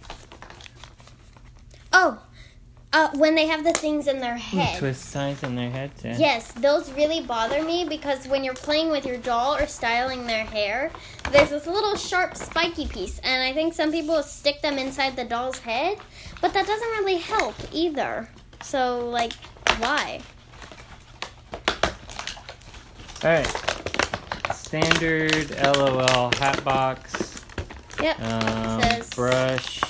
Oh, 1.92 2.22
uh, 2.92 3.10
when 3.16 3.34
they 3.34 3.48
have 3.48 3.64
the 3.64 3.72
things 3.72 4.06
in 4.06 4.20
their 4.20 4.36
head. 4.36 4.78
Twist 4.78 5.12
ties 5.12 5.42
in 5.42 5.56
their 5.56 5.68
heads. 5.68 6.04
Yeah. 6.04 6.16
Yes, 6.18 6.52
those 6.52 6.92
really 6.92 7.20
bother 7.20 7.64
me 7.64 7.84
because 7.84 8.28
when 8.28 8.44
you're 8.44 8.54
playing 8.54 8.90
with 8.90 9.04
your 9.04 9.16
doll 9.16 9.56
or 9.56 9.66
styling 9.66 10.24
their 10.24 10.44
hair, 10.44 10.92
there's 11.32 11.50
this 11.50 11.66
little 11.66 11.96
sharp 11.96 12.36
spiky 12.36 12.86
piece, 12.86 13.18
and 13.24 13.42
I 13.42 13.52
think 13.52 13.74
some 13.74 13.90
people 13.90 14.22
stick 14.22 14.62
them 14.62 14.78
inside 14.78 15.16
the 15.16 15.24
doll's 15.24 15.58
head, 15.58 15.98
but 16.40 16.54
that 16.54 16.64
doesn't 16.64 16.88
really 16.90 17.16
help 17.18 17.56
either. 17.72 18.28
So, 18.62 19.08
like, 19.08 19.32
why? 19.78 20.20
All 23.24 23.30
right. 23.32 24.54
Standard 24.54 25.60
LOL 25.60 26.30
hat 26.38 26.62
box. 26.62 27.27
Yep. 28.02 28.20
Um, 28.20 28.82
Says- 28.82 29.10
brush. 29.10 29.80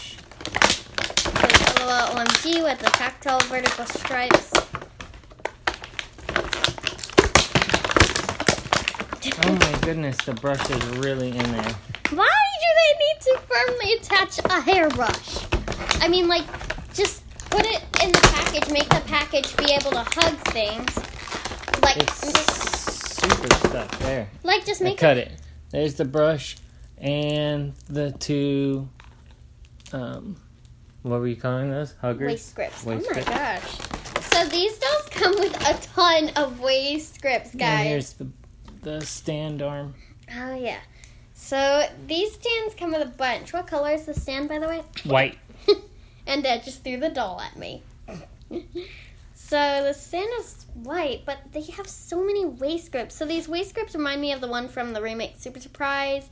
LOL 1.81 2.17
OMG 2.17 2.63
with 2.63 2.79
the 2.81 2.91
tactile 2.91 3.41
vertical 3.43 3.85
stripes. 3.87 4.53
Oh 9.41 9.53
my 9.53 9.79
goodness, 9.83 10.17
the 10.25 10.35
brush 10.35 10.69
is 10.71 10.85
really 10.99 11.29
in 11.31 11.53
there. 11.53 11.75
Why 12.11 12.27
do 12.61 12.69
they 12.81 12.93
need 13.05 13.21
to 13.23 13.39
firmly 13.47 13.93
attach 13.95 14.39
a 14.45 14.61
hairbrush? 14.61 15.47
I 16.03 16.09
mean, 16.09 16.29
like, 16.29 16.45
just 16.95 17.23
put 17.51 17.65
it 17.67 17.83
in 18.03 18.11
the 18.11 18.21
package, 18.33 18.71
make 18.71 18.89
the 18.89 19.03
package 19.07 19.57
be 19.57 19.73
able 19.73 19.91
to 19.93 20.05
hug 20.05 20.35
things. 20.53 20.97
Like, 21.83 21.99
It's 21.99 22.21
just, 22.21 23.21
super 23.21 23.55
stuck. 23.69 23.91
There. 23.99 24.29
like 24.43 24.65
just 24.67 24.81
I 24.81 24.85
make 24.85 24.99
cut 24.99 25.17
it. 25.19 25.33
There's 25.71 25.95
the 25.95 26.05
brush 26.05 26.57
and 27.01 27.75
the 27.89 28.13
two. 28.13 28.89
Um, 29.93 30.37
what 31.03 31.21
were 31.21 31.29
you 31.29 31.37
calling 31.37 31.71
those? 31.71 31.95
Huggers. 32.01 32.27
waist 32.27 32.55
grips. 32.55 32.85
Waist 32.85 33.09
oh 33.11 33.15
my 33.15 33.23
gosh. 33.23 33.79
So 34.23 34.45
these 34.47 34.79
dolls 34.79 35.09
come 35.11 35.35
with 35.39 35.57
a 35.69 35.81
ton 35.95 36.31
of 36.37 36.61
waist 36.61 37.21
grips, 37.23 37.53
And 37.53 37.61
guys. 37.61 37.87
here's 37.87 38.13
the 38.15 38.29
the 38.83 39.05
stand 39.05 39.63
arm. 39.63 39.95
Oh 40.37 40.55
yeah. 40.55 40.79
So 41.35 41.87
these 42.07 42.33
stands 42.35 42.75
come 42.75 42.93
with 42.93 43.03
a 43.03 43.11
bunch. 43.11 43.53
What 43.53 43.67
color 43.67 43.91
is 43.93 44.05
the 44.07 44.15
stand, 44.15 44.49
by 44.49 44.59
the 44.59 44.69
way? 44.69 44.83
White. 45.05 45.39
and 46.27 46.43
Dad 46.43 46.65
just 46.65 46.85
threw 46.85 46.97
the 46.99 47.09
doll 47.09 47.41
at 47.41 47.57
me. 47.57 47.83
so 49.35 49.83
the 49.85 49.95
stand 49.95 50.29
is 50.41 50.67
white, 50.75 51.23
but 51.25 51.39
they 51.53 51.63
have 51.63 51.87
so 51.87 52.23
many 52.25 52.45
waist 52.45 52.93
grips. 52.93 53.15
So 53.15 53.25
these 53.25 53.49
waist 53.49 53.75
grips 53.75 53.95
remind 53.95 54.21
me 54.21 54.33
of 54.33 54.41
the 54.41 54.49
one 54.49 54.69
from 54.69 54.93
the 54.93 55.01
remix 55.01 55.41
Super 55.41 55.61
Surprise 55.61 56.29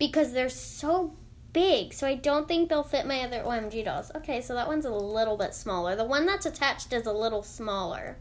because 0.00 0.32
they're 0.32 0.48
so 0.48 1.14
big. 1.52 1.92
So 1.92 2.08
I 2.08 2.16
don't 2.16 2.48
think 2.48 2.68
they'll 2.68 2.82
fit 2.82 3.06
my 3.06 3.20
other 3.20 3.42
OMG 3.42 3.84
dolls. 3.84 4.10
Okay, 4.16 4.40
so 4.40 4.54
that 4.54 4.66
one's 4.66 4.86
a 4.86 4.90
little 4.90 5.36
bit 5.36 5.54
smaller. 5.54 5.94
The 5.94 6.04
one 6.04 6.26
that's 6.26 6.46
attached 6.46 6.92
is 6.92 7.06
a 7.06 7.12
little 7.12 7.44
smaller. 7.44 8.16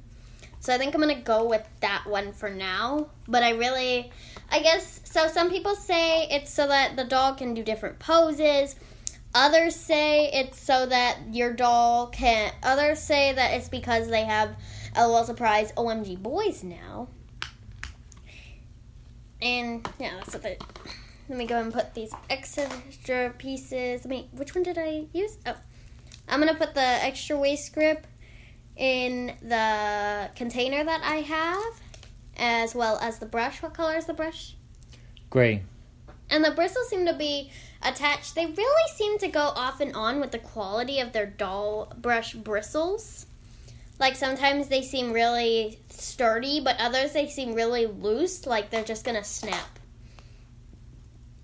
So 0.60 0.76
I 0.76 0.78
think 0.78 0.94
I'm 0.94 1.02
gonna 1.02 1.22
go 1.22 1.48
with 1.48 1.66
that 1.80 2.04
one 2.06 2.34
for 2.34 2.50
now. 2.50 3.08
But 3.28 3.44
I 3.44 3.52
really, 3.52 4.12
I 4.52 4.60
guess, 4.60 5.00
so 5.06 5.28
some 5.28 5.50
people 5.50 5.74
say 5.74 6.28
it's 6.30 6.54
so 6.54 6.68
that 6.68 6.98
the 6.98 7.06
doll 7.06 7.34
can 7.34 7.54
do 7.54 7.64
different 7.64 7.98
poses. 7.98 8.76
Others 9.34 9.76
say 9.76 10.30
it's 10.34 10.60
so 10.60 10.86
that 10.88 11.20
your 11.32 11.54
doll 11.54 12.08
can. 12.08 12.52
Others 12.62 13.00
say 13.00 13.32
that 13.32 13.54
it's 13.54 13.70
because 13.70 14.10
they 14.10 14.26
have 14.26 14.56
LOL 14.98 15.24
Surprise 15.24 15.72
OMG 15.78 16.22
Boys 16.22 16.62
now. 16.62 17.08
And 19.42 19.88
yeah, 19.98 20.16
that's 20.18 20.34
what 20.34 20.44
they. 20.44 20.58
Let 21.30 21.38
me 21.38 21.46
go 21.46 21.62
and 21.62 21.72
put 21.72 21.94
these 21.94 22.12
extra 22.30 23.34
pieces. 23.38 24.04
Let 24.04 24.10
me. 24.10 24.28
Which 24.32 24.56
one 24.56 24.64
did 24.64 24.80
I 24.80 25.06
use? 25.14 25.38
Oh, 25.46 25.56
I'm 26.28 26.40
gonna 26.40 26.56
put 26.56 26.74
the 26.74 26.82
extra 26.82 27.38
waist 27.38 27.72
grip 27.74 28.08
in 28.76 29.36
the 29.42 30.32
container 30.36 30.84
that 30.84 31.02
I 31.04 31.18
have, 31.18 31.82
as 32.36 32.74
well 32.74 32.98
as 33.00 33.20
the 33.20 33.28
brush. 33.28 33.62
What 33.62 33.76
color 33.76 33.96
is 33.96 34.08
the 34.08 34.14
brush? 34.14 34.56
Gray. 35.30 35.64
And 36.32 36.44
the 36.44 36.52
bristles 36.52 36.90
seem 36.90 37.06
to 37.06 37.14
be 37.14 37.52
attached. 37.84 38.34
They 38.34 38.46
really 38.48 38.92
seem 38.96 39.20
to 39.20 39.28
go 39.28 39.54
off 39.56 39.82
and 39.82 39.96
on 39.96 40.20
with 40.20 40.32
the 40.32 40.40
quality 40.40 41.00
of 41.00 41.12
their 41.14 41.28
doll 41.28 41.94
brush 41.98 42.34
bristles. 42.34 43.28
Like 44.00 44.16
sometimes 44.16 44.68
they 44.68 44.82
seem 44.82 45.12
really 45.12 45.80
sturdy, 45.90 46.60
but 46.60 46.78
others 46.80 47.14
they 47.14 47.28
seem 47.28 47.54
really 47.54 47.86
loose, 47.86 48.46
like 48.48 48.70
they're 48.70 48.84
just 48.84 49.06
gonna 49.06 49.24
snap. 49.24 49.79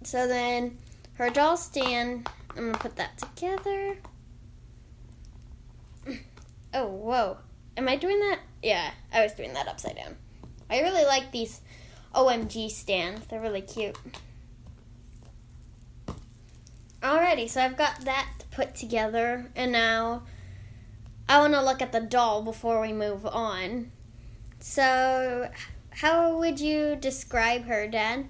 So 0.06 0.28
then 0.28 0.78
her 1.16 1.32
doll 1.32 1.58
stand, 1.58 2.30
I'm 2.56 2.68
gonna 2.68 2.78
put 2.78 2.96
that 2.98 3.18
together. 3.18 3.98
Oh, 6.78 6.88
whoa. 6.88 7.38
Am 7.78 7.88
I 7.88 7.96
doing 7.96 8.20
that? 8.20 8.40
Yeah, 8.62 8.92
I 9.14 9.24
was 9.24 9.32
doing 9.32 9.54
that 9.54 9.70
upside 9.70 9.96
down. 9.96 10.18
I 10.70 10.82
really 10.82 11.06
like 11.06 11.32
these 11.32 11.62
OMG 12.14 12.70
stands, 12.70 13.26
they're 13.28 13.40
really 13.40 13.62
cute. 13.62 13.96
Alrighty, 17.02 17.50
so 17.50 17.62
I've 17.62 17.78
got 17.78 18.02
that 18.02 18.30
put 18.52 18.76
together, 18.76 19.50
and 19.56 19.72
now 19.72 20.24
I 21.30 21.40
want 21.40 21.54
to 21.54 21.64
look 21.64 21.82
at 21.82 21.94
the 21.94 22.02
doll 22.02 22.42
before 22.42 22.82
we 22.82 22.92
move 22.92 23.26
on. 23.26 23.92
So, 24.60 25.50
how 25.92 26.38
would 26.38 26.60
you 26.60 26.98
describe 26.98 27.66
her, 27.68 27.88
Dad? 27.88 28.28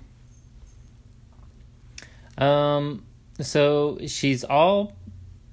Um, 2.38 3.04
so 3.40 3.98
she's 4.08 4.44
all 4.44 4.94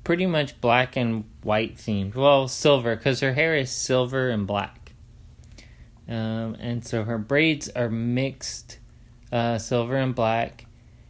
pretty 0.04 0.26
much 0.26 0.60
black 0.60 0.96
and 0.96 1.24
white 1.42 1.76
themed. 1.76 2.14
Well, 2.14 2.48
silver 2.48 2.96
because 2.96 3.20
her 3.20 3.32
hair 3.32 3.56
is 3.56 3.70
silver 3.70 4.30
and 4.30 4.46
black. 4.46 4.92
Um, 6.08 6.56
and 6.58 6.84
so 6.84 7.04
her 7.04 7.18
braids 7.18 7.68
are 7.70 7.88
mixed 7.88 8.78
uh, 9.30 9.58
silver 9.58 9.96
and 9.96 10.14
black, 10.14 10.66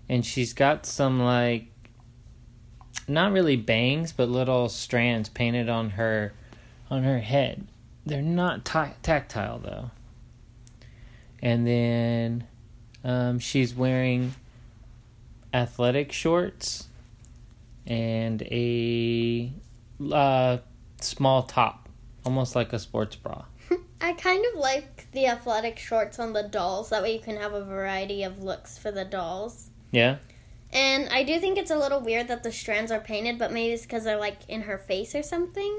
and 0.08 0.24
she's 0.24 0.52
got 0.52 0.86
some 0.86 1.20
like 1.20 1.66
not 3.08 3.32
really 3.32 3.56
bangs, 3.56 4.12
but 4.12 4.28
little 4.28 4.68
strands 4.68 5.28
painted 5.28 5.68
on 5.68 5.90
her 5.90 6.32
on 6.90 7.02
her 7.04 7.20
head. 7.20 7.66
They're 8.04 8.22
not 8.22 8.64
ta- 8.64 8.94
tactile 9.02 9.58
though. 9.58 9.90
And 11.40 11.66
then 11.66 12.46
um, 13.02 13.38
she's 13.38 13.74
wearing 13.74 14.34
athletic 15.52 16.12
shorts 16.12 16.88
and 17.86 18.42
a 18.42 19.52
uh, 20.12 20.58
small 21.00 21.42
top, 21.42 21.88
almost 22.24 22.54
like 22.54 22.72
a 22.72 22.78
sports 22.78 23.16
bra. 23.16 23.44
I 24.00 24.12
kind 24.14 24.44
of 24.52 24.58
like 24.58 25.10
the 25.12 25.26
athletic 25.26 25.78
shorts 25.78 26.18
on 26.18 26.32
the 26.32 26.42
dolls. 26.42 26.90
That 26.90 27.02
way 27.02 27.14
you 27.14 27.20
can 27.20 27.36
have 27.36 27.52
a 27.52 27.64
variety 27.64 28.22
of 28.22 28.42
looks 28.42 28.78
for 28.78 28.90
the 28.90 29.04
dolls. 29.04 29.70
Yeah. 29.90 30.16
And 30.72 31.08
I 31.10 31.22
do 31.22 31.38
think 31.38 31.58
it's 31.58 31.70
a 31.70 31.76
little 31.76 32.00
weird 32.00 32.28
that 32.28 32.42
the 32.42 32.52
strands 32.52 32.90
are 32.90 33.00
painted, 33.00 33.38
but 33.38 33.52
maybe 33.52 33.74
it's 33.74 33.82
because 33.82 34.04
they're 34.04 34.16
like 34.16 34.48
in 34.48 34.62
her 34.62 34.78
face 34.78 35.14
or 35.14 35.22
something. 35.22 35.76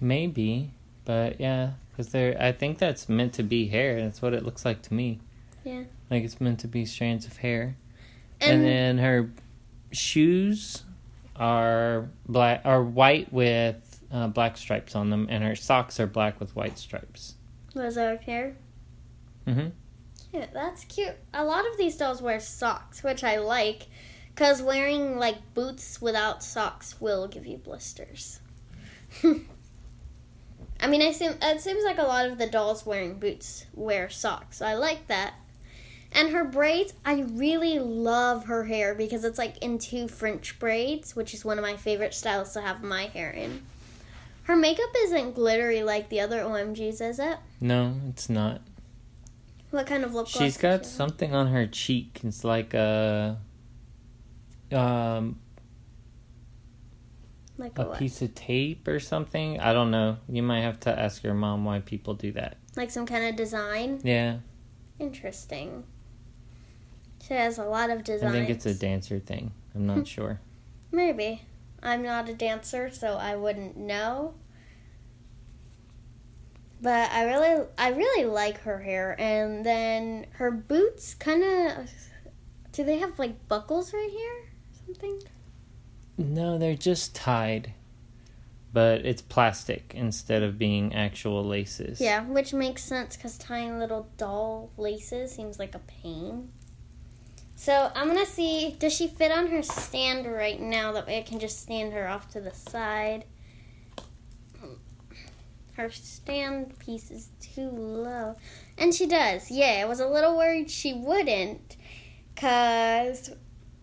Maybe, 0.00 0.70
but 1.06 1.40
yeah, 1.40 1.70
because 1.90 2.12
they're. 2.12 2.36
I 2.40 2.52
think 2.52 2.78
that's 2.78 3.08
meant 3.08 3.32
to 3.34 3.42
be 3.42 3.68
hair. 3.68 4.02
That's 4.02 4.20
what 4.20 4.34
it 4.34 4.44
looks 4.44 4.66
like 4.66 4.82
to 4.82 4.94
me. 4.94 5.20
Yeah. 5.64 5.84
Like 6.10 6.24
it's 6.24 6.40
meant 6.42 6.60
to 6.60 6.68
be 6.68 6.84
strands 6.84 7.26
of 7.26 7.38
hair. 7.38 7.76
And, 8.44 8.62
And, 8.62 8.64
then 8.64 8.98
her 8.98 9.30
shoes 9.92 10.82
are 11.36 12.08
black, 12.28 12.62
are 12.64 12.82
white 12.82 13.32
with 13.32 14.00
uh, 14.12 14.28
black 14.28 14.56
stripes 14.56 14.94
on 14.94 15.10
them, 15.10 15.26
and 15.30 15.42
her 15.42 15.56
socks 15.56 15.98
are 15.98 16.06
black 16.06 16.38
with 16.40 16.54
white 16.54 16.78
stripes. 16.78 17.34
was 17.74 17.98
our 17.98 18.16
hair. 18.16 18.56
Mhm. 19.46 19.72
Yeah, 20.32 20.46
that's 20.52 20.84
cute. 20.84 21.16
A 21.32 21.44
lot 21.44 21.66
of 21.70 21.76
these 21.76 21.96
dolls 21.96 22.22
wear 22.22 22.40
socks, 22.40 23.02
which 23.02 23.22
I 23.24 23.36
like, 23.38 23.86
because 24.34 24.62
wearing 24.62 25.18
like 25.18 25.54
boots 25.54 26.00
without 26.00 26.42
socks 26.42 27.00
will 27.00 27.28
give 27.28 27.46
you 27.46 27.56
blisters. 27.58 28.40
I 29.24 30.86
mean, 30.88 31.02
I 31.02 31.12
seem 31.12 31.34
it 31.40 31.60
seems 31.60 31.84
like 31.84 31.98
a 31.98 32.02
lot 32.02 32.26
of 32.26 32.38
the 32.38 32.46
dolls 32.48 32.84
wearing 32.84 33.18
boots 33.18 33.66
wear 33.74 34.08
socks. 34.10 34.58
So 34.58 34.66
I 34.66 34.74
like 34.74 35.06
that. 35.08 35.34
And 36.14 36.30
her 36.30 36.44
braids, 36.44 36.94
I 37.04 37.22
really 37.22 37.78
love 37.80 38.44
her 38.44 38.64
hair 38.64 38.94
because 38.94 39.24
it's 39.24 39.38
like 39.38 39.58
in 39.58 39.78
two 39.78 40.06
French 40.06 40.58
braids, 40.60 41.16
which 41.16 41.34
is 41.34 41.44
one 41.44 41.58
of 41.58 41.62
my 41.62 41.76
favorite 41.76 42.14
styles 42.14 42.52
to 42.52 42.60
have 42.60 42.82
my 42.82 43.06
hair 43.06 43.30
in. 43.30 43.62
Her 44.44 44.54
makeup 44.54 44.90
isn't 44.96 45.34
glittery 45.34 45.82
like 45.82 46.10
the 46.10 46.20
other 46.20 46.40
OMGs, 46.40 47.00
is 47.00 47.18
it? 47.18 47.38
No, 47.60 47.96
it's 48.10 48.30
not. 48.30 48.60
What 49.70 49.86
kind 49.88 50.04
of 50.04 50.14
lip 50.14 50.26
gloss? 50.26 50.36
She's 50.36 50.56
got 50.56 50.84
she 50.84 50.90
something 50.90 51.34
on 51.34 51.48
her 51.48 51.66
cheek. 51.66 52.20
It's 52.22 52.44
like 52.44 52.74
a 52.74 53.38
um 54.70 55.40
like 57.56 57.76
a 57.78 57.90
a 57.90 57.96
piece 57.96 58.22
of 58.22 58.34
tape 58.36 58.86
or 58.86 59.00
something. 59.00 59.58
I 59.58 59.72
don't 59.72 59.90
know. 59.90 60.18
You 60.28 60.44
might 60.44 60.60
have 60.60 60.78
to 60.80 60.96
ask 60.96 61.24
your 61.24 61.34
mom 61.34 61.64
why 61.64 61.80
people 61.80 62.14
do 62.14 62.30
that. 62.32 62.58
like 62.76 62.90
some 62.90 63.06
kind 63.06 63.24
of 63.24 63.34
design. 63.34 64.00
Yeah, 64.04 64.38
Interesting. 65.00 65.84
She 67.26 67.34
has 67.34 67.58
a 67.58 67.64
lot 67.64 67.90
of 67.90 68.04
designs. 68.04 68.34
I 68.34 68.38
think 68.38 68.50
it's 68.50 68.66
a 68.66 68.74
dancer 68.74 69.18
thing. 69.18 69.52
I'm 69.74 69.86
not 69.86 69.98
hmm. 69.98 70.04
sure. 70.04 70.40
Maybe. 70.92 71.42
I'm 71.82 72.02
not 72.02 72.28
a 72.28 72.34
dancer, 72.34 72.90
so 72.90 73.16
I 73.16 73.36
wouldn't 73.36 73.76
know. 73.76 74.34
But 76.82 77.10
I 77.12 77.24
really 77.24 77.66
I 77.78 77.90
really 77.90 78.26
like 78.26 78.60
her 78.62 78.80
hair 78.80 79.18
and 79.18 79.64
then 79.64 80.26
her 80.32 80.50
boots 80.50 81.14
kind 81.14 81.42
of 81.42 81.90
do 82.72 82.84
they 82.84 82.98
have 82.98 83.18
like 83.18 83.48
buckles 83.48 83.94
right 83.94 84.10
here? 84.10 84.50
Something? 84.84 85.22
No, 86.18 86.58
they're 86.58 86.74
just 86.74 87.14
tied, 87.14 87.72
but 88.72 89.06
it's 89.06 89.22
plastic 89.22 89.92
instead 89.94 90.42
of 90.42 90.58
being 90.58 90.94
actual 90.94 91.42
laces. 91.42 92.02
Yeah, 92.02 92.22
which 92.24 92.52
makes 92.52 92.84
sense 92.84 93.16
cuz 93.16 93.38
tying 93.38 93.78
little 93.78 94.08
doll 94.18 94.70
laces 94.76 95.32
seems 95.32 95.58
like 95.58 95.74
a 95.74 95.80
pain. 95.80 96.50
So, 97.56 97.90
I'm 97.94 98.14
to 98.16 98.26
see 98.26 98.76
does 98.78 98.92
she 98.92 99.06
fit 99.08 99.30
on 99.30 99.46
her 99.48 99.62
stand 99.62 100.26
right 100.26 100.60
now 100.60 100.92
that 100.92 101.06
way 101.06 101.18
I 101.18 101.22
can 101.22 101.38
just 101.38 101.60
stand 101.60 101.92
her 101.92 102.08
off 102.08 102.30
to 102.32 102.40
the 102.40 102.52
side. 102.52 103.24
her 105.76 105.90
stand 105.90 106.78
piece 106.78 107.10
is 107.10 107.28
too 107.40 107.68
low. 107.68 108.36
And 108.78 108.94
she 108.94 109.06
does. 109.06 109.50
Yeah, 109.50 109.80
I 109.82 109.84
was 109.84 110.00
a 110.00 110.06
little 110.06 110.36
worried 110.36 110.70
she 110.70 110.92
wouldn't. 110.92 111.76
Because 112.34 113.30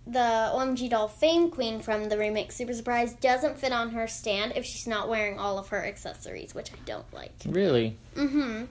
the 0.05 0.19
OMG 0.53 0.89
Doll 0.89 1.07
Fame 1.07 1.51
Queen 1.51 1.79
from 1.79 2.09
the 2.09 2.15
remix 2.15 2.53
Super 2.53 2.73
Surprise 2.73 3.13
doesn't 3.13 3.57
fit 3.57 3.71
on 3.71 3.91
her 3.91 4.07
stand 4.07 4.53
if 4.55 4.65
she's 4.65 4.87
not 4.87 5.07
wearing 5.07 5.39
all 5.39 5.57
of 5.57 5.69
her 5.69 5.85
accessories, 5.85 6.53
which 6.55 6.71
I 6.71 6.75
don't 6.85 7.11
like. 7.13 7.33
Really? 7.45 7.97
Mm-hmm. 8.15 8.65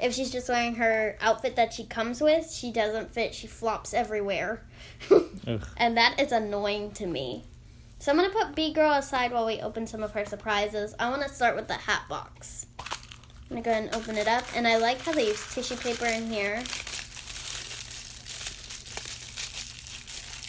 If 0.00 0.14
she's 0.14 0.30
just 0.30 0.48
wearing 0.48 0.74
her 0.76 1.16
outfit 1.20 1.56
that 1.56 1.72
she 1.72 1.84
comes 1.84 2.20
with, 2.20 2.50
she 2.50 2.72
doesn't 2.72 3.10
fit. 3.10 3.34
She 3.34 3.46
flops 3.46 3.94
everywhere. 3.94 4.62
And 5.76 5.96
that 5.98 6.18
is 6.18 6.32
annoying 6.32 6.92
to 6.92 7.06
me. 7.06 7.44
So 7.98 8.10
I'm 8.10 8.18
going 8.18 8.30
to 8.30 8.36
put 8.36 8.54
B-Gurl 8.54 8.92
aside 8.92 9.32
while 9.32 9.46
we 9.46 9.60
open 9.60 9.86
some 9.86 10.02
of 10.02 10.12
her 10.12 10.24
surprises. 10.24 10.94
I 10.98 11.10
want 11.10 11.22
to 11.22 11.28
start 11.28 11.54
with 11.54 11.68
the 11.68 11.74
hat 11.74 12.02
box. 12.08 12.66
I'm 12.78 12.86
going 13.50 13.62
to 13.62 13.64
go 13.64 13.70
ahead 13.70 13.84
and 13.84 13.94
open 13.94 14.16
it 14.16 14.26
up. 14.26 14.44
And 14.54 14.66
I 14.66 14.78
like 14.78 15.00
how 15.00 15.12
they 15.12 15.28
use 15.28 15.54
tissue 15.54 15.76
paper 15.76 16.06
in 16.06 16.30
here. 16.30 16.62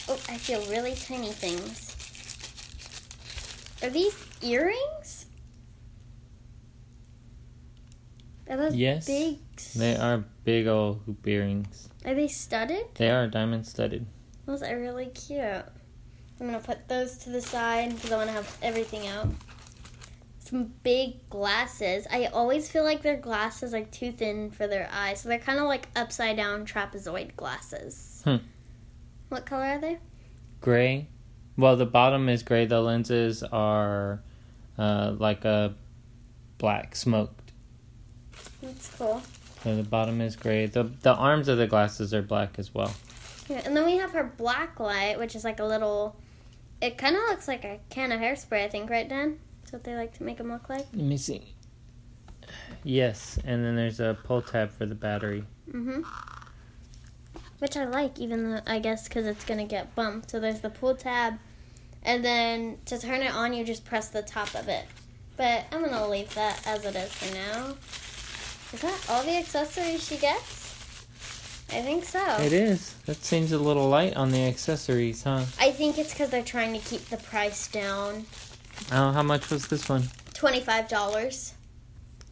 Oh, 0.07 0.19
I 0.29 0.37
feel 0.37 0.61
really 0.69 0.95
tiny 0.95 1.31
things. 1.31 1.91
Are 3.83 3.89
these 3.89 4.15
earrings? 4.41 5.24
Are 8.49 8.57
those 8.57 8.75
Yes. 8.75 9.05
They 9.75 9.95
are 9.95 10.23
big 10.43 10.67
old 10.67 11.01
hoop 11.05 11.25
earrings. 11.27 11.89
Are 12.05 12.13
they 12.13 12.27
studded? 12.27 12.85
They 12.95 13.09
are 13.09 13.27
diamond 13.27 13.65
studded. 13.65 14.05
Those 14.45 14.61
are 14.61 14.79
really 14.79 15.07
cute. 15.07 15.41
I'm 16.39 16.47
gonna 16.47 16.59
put 16.59 16.87
those 16.87 17.17
to 17.19 17.29
the 17.29 17.41
side 17.41 17.95
because 17.95 18.11
I 18.11 18.17
want 18.17 18.29
to 18.29 18.33
have 18.33 18.57
everything 18.61 19.07
out. 19.07 19.27
Some 20.39 20.73
big 20.83 21.27
glasses. 21.29 22.05
I 22.11 22.25
always 22.25 22.69
feel 22.69 22.83
like 22.83 23.01
their 23.01 23.17
glasses 23.17 23.73
are 23.73 23.83
too 23.83 24.11
thin 24.11 24.51
for 24.51 24.67
their 24.67 24.87
eyes, 24.91 25.21
so 25.21 25.29
they're 25.29 25.39
kind 25.39 25.57
of 25.57 25.65
like 25.65 25.87
upside 25.95 26.37
down 26.37 26.65
trapezoid 26.65 27.35
glasses. 27.35 28.21
Hmm. 28.23 28.37
What 29.29 29.45
color 29.47 29.63
are 29.65 29.79
they? 29.79 29.97
Gray. 30.61 31.07
Well, 31.57 31.77
the 31.77 31.85
bottom 31.85 32.29
is 32.29 32.43
gray. 32.43 32.65
The 32.65 32.81
lenses 32.81 33.41
are 33.41 34.21
uh, 34.77 35.15
like 35.17 35.45
a 35.45 35.73
black 36.57 36.95
smoked. 36.95 37.44
That's 38.61 38.89
cool. 38.97 39.21
So 39.63 39.75
the 39.75 39.83
bottom 39.83 40.21
is 40.21 40.35
gray. 40.35 40.67
The 40.67 40.83
the 40.83 41.13
arms 41.13 41.47
of 41.47 41.57
the 41.57 41.67
glasses 41.67 42.13
are 42.13 42.21
black 42.21 42.59
as 42.59 42.73
well. 42.73 42.93
Yeah, 43.49 43.61
and 43.65 43.75
then 43.75 43.85
we 43.85 43.97
have 43.97 44.11
her 44.11 44.23
black 44.23 44.79
light, 44.79 45.19
which 45.19 45.35
is 45.35 45.43
like 45.43 45.59
a 45.59 45.65
little. 45.65 46.15
It 46.81 46.97
kind 46.97 47.15
of 47.15 47.23
looks 47.23 47.47
like 47.47 47.63
a 47.63 47.79
can 47.89 48.11
of 48.11 48.19
hairspray, 48.19 48.65
I 48.65 48.69
think, 48.69 48.89
right, 48.89 49.07
Dad? 49.07 49.37
That's 49.61 49.73
what 49.73 49.83
they 49.83 49.95
like 49.95 50.13
to 50.17 50.23
make 50.23 50.37
them 50.37 50.51
look 50.51 50.69
like. 50.69 50.85
Let 50.93 51.05
me 51.05 51.17
see. 51.17 51.55
Yes, 52.83 53.39
and 53.43 53.63
then 53.63 53.75
there's 53.75 53.99
a 53.99 54.17
pull 54.23 54.41
tab 54.41 54.71
for 54.71 54.85
the 54.85 54.93
battery. 54.93 55.43
Mm-hmm. 55.71 56.01
Which 57.59 57.77
I 57.77 57.85
like, 57.85 58.19
even 58.19 58.43
though 58.43 58.61
I 58.67 58.79
guess 58.79 59.07
because 59.07 59.25
it's 59.25 59.45
gonna 59.45 59.65
get 59.65 59.95
bumped. 59.95 60.31
So 60.31 60.39
there's 60.39 60.61
the 60.61 60.69
pull 60.69 60.95
tab, 60.95 61.39
and 62.03 62.23
then 62.23 62.77
to 62.85 62.99
turn 62.99 63.21
it 63.21 63.33
on, 63.33 63.53
you 63.53 63.63
just 63.63 63.85
press 63.85 64.09
the 64.09 64.21
top 64.21 64.53
of 64.53 64.67
it. 64.67 64.85
But 65.37 65.65
I'm 65.71 65.83
gonna 65.83 66.07
leave 66.07 66.33
that 66.35 66.65
as 66.67 66.85
it 66.85 66.95
is 66.95 67.11
for 67.13 67.33
now. 67.33 67.75
Is 68.75 68.81
that 68.81 69.05
all 69.09 69.23
the 69.23 69.37
accessories 69.37 70.05
she 70.05 70.17
gets? 70.17 71.05
I 71.71 71.81
think 71.81 72.03
so. 72.03 72.19
It 72.41 72.51
is. 72.51 72.95
That 73.05 73.23
seems 73.23 73.53
a 73.53 73.57
little 73.57 73.87
light 73.87 74.17
on 74.17 74.31
the 74.31 74.45
accessories, 74.45 75.23
huh? 75.23 75.45
I 75.57 75.71
think 75.71 75.97
it's 75.97 76.11
because 76.11 76.29
they're 76.29 76.43
trying 76.43 76.73
to 76.73 76.79
keep 76.79 77.05
the 77.05 77.15
price 77.15 77.69
down. 77.69 78.25
Oh, 78.91 79.13
how 79.13 79.23
much 79.23 79.49
was 79.49 79.69
this 79.69 79.87
one? 79.87 80.09
Twenty-five 80.33 80.89
dollars. 80.89 81.53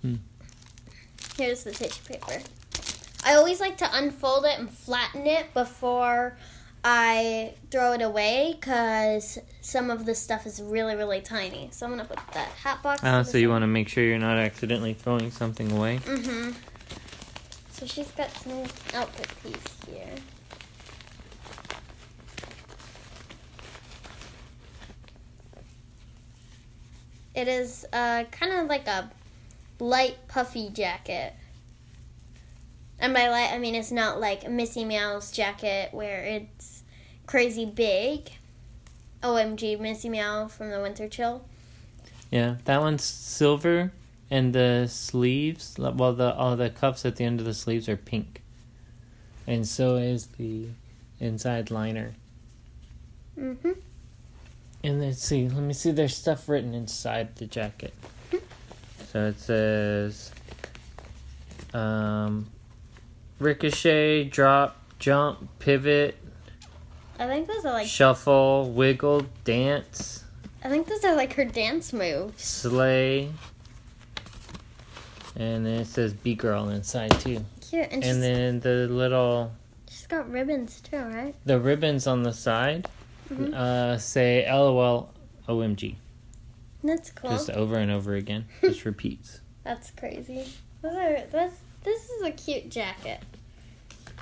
Hmm. 0.02 0.16
Here's 1.38 1.64
the 1.64 1.72
tissue 1.72 2.04
paper. 2.10 2.42
I 3.24 3.36
always 3.36 3.62
like 3.62 3.78
to 3.78 3.90
unfold 3.94 4.44
it 4.44 4.60
and 4.60 4.70
flatten 4.70 5.26
it 5.26 5.54
before 5.54 6.38
I 6.84 7.54
throw 7.72 7.94
it 7.94 8.02
away 8.02 8.58
because 8.60 9.40
some 9.62 9.90
of 9.90 10.06
the 10.06 10.14
stuff 10.14 10.46
is 10.46 10.62
really, 10.62 10.96
really 10.96 11.22
tiny. 11.22 11.70
So 11.72 11.86
I'm 11.86 11.94
gonna 11.94 12.06
put 12.06 12.20
that 12.34 12.50
hat 12.50 12.84
box. 12.84 13.02
Oh, 13.04 13.24
so 13.24 13.38
you 13.38 13.50
want 13.50 13.64
to 13.64 13.68
make 13.68 13.88
sure 13.88 14.04
you're 14.04 14.20
not 14.20 14.38
accidentally 14.38 14.94
throwing 14.94 15.32
something 15.32 15.72
away? 15.72 16.00
Mm-hmm. 16.04 16.52
So 17.72 17.86
she's 17.86 18.12
got 18.12 18.30
some 18.32 18.64
outfit 18.94 19.30
piece 19.42 19.88
here. 19.88 20.16
It 27.34 27.48
is 27.48 27.86
uh, 27.94 28.26
kind 28.26 28.54
of 28.54 28.68
like 28.68 28.88
a 28.88 29.10
light 29.80 30.18
puffy 30.28 30.70
jacket. 30.70 31.34
And 33.04 33.14
by 33.14 33.28
light, 33.28 33.52
I 33.52 33.58
mean 33.58 33.76
it's 33.76 33.92
not 33.92 34.22
like 34.22 34.50
Missy 34.50 34.86
Meow's 34.86 35.30
jacket 35.30 35.94
where 35.94 36.24
it's 36.24 36.84
crazy 37.28 37.66
big. 37.66 38.32
OMG, 39.22 39.78
Missy 39.78 40.08
Meow 40.08 40.48
from 40.48 40.70
the 40.70 40.80
Winter 40.80 41.10
Chill. 41.10 41.44
Yeah, 42.32 42.56
that 42.64 42.80
one's 42.80 43.04
silver, 43.04 43.92
and 44.32 44.54
the 44.54 44.88
sleeves, 44.88 45.76
well, 45.78 46.14
the 46.14 46.34
all 46.34 46.56
the 46.56 46.70
cuffs 46.70 47.06
at 47.06 47.18
the 47.18 47.26
end 47.26 47.42
of 47.42 47.46
the 47.46 47.54
sleeves 47.54 47.90
are 47.90 47.98
pink, 47.98 48.42
and 49.46 49.68
so 49.68 49.98
is 49.98 50.28
the 50.38 50.70
inside 51.20 51.72
liner. 51.72 52.14
Mm-hmm. 53.38 53.72
And 54.86 55.02
let's 55.02 55.22
see, 55.22 55.50
let 55.50 55.62
me 55.62 55.74
see. 55.74 55.92
There's 55.92 56.16
stuff 56.16 56.48
written 56.48 56.74
inside 56.74 57.36
the 57.36 57.48
jacket. 57.48 57.94
So 59.12 59.26
it 59.26 59.40
says, 59.40 60.32
um, 61.74 62.48
ricochet, 63.40 64.26
drop, 64.26 64.78
jump, 65.00 65.48
pivot, 65.60 66.18
I 67.20 67.28
think 67.28 67.48
those 67.48 67.64
are 67.66 67.74
like 67.74 67.88
shuffle, 67.88 68.72
wiggle, 68.72 69.26
dance, 69.44 70.24
I 70.64 70.70
think 70.70 70.88
those 70.88 71.04
are 71.04 71.16
like 71.16 71.34
her 71.34 71.46
dance 71.46 71.92
moves. 71.94 72.44
slay. 72.44 73.30
And 75.36 75.66
then 75.66 75.80
it 75.82 75.88
says 75.88 76.14
B-Gurl 76.14 76.70
inside 76.70 77.10
too. 77.20 77.44
Cute, 77.62 77.88
and, 77.92 78.04
And 78.04 78.22
then 78.22 78.60
the 78.60 78.88
little 78.88 79.52
she's 79.90 80.06
got 80.06 80.30
ribbons 80.30 80.80
too, 80.82 80.98
right? 80.98 81.34
the 81.46 81.60
ribbons 81.60 82.06
on 82.08 82.24
the 82.24 82.34
side 82.34 82.88
Mhm. 83.32 83.54
uh, 83.54 83.98
say 83.98 84.46
LOL 84.48 85.12
OMG. 85.48 85.96
That's 86.84 87.10
cool. 87.12 87.32
Just 87.32 87.50
over 87.50 87.78
and 87.78 87.90
over 87.92 88.14
again. 88.16 88.46
Just 88.62 88.86
repeats. 88.86 89.42
That's 89.64 89.90
crazy. 89.92 90.46
Those 90.82 90.96
are 90.96 91.24
that's 91.32 91.56
this 91.84 92.10
is 92.10 92.24
a 92.24 92.32
cute 92.32 92.70
jacket. 92.70 93.22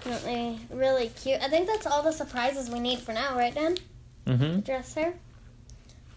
Really, 0.06 0.60
really 0.72 1.10
cute. 1.10 1.42
I 1.42 1.48
think 1.48 1.68
that's 1.68 1.86
all 1.86 2.02
the 2.02 2.12
surprises 2.12 2.70
we 2.70 2.80
need 2.80 3.00
for 3.00 3.14
now, 3.14 3.38
right, 3.38 3.54
Dad? 3.54 3.80
Mm-hmm. 4.26 4.62
Dress 4.62 4.96
her. 4.96 5.14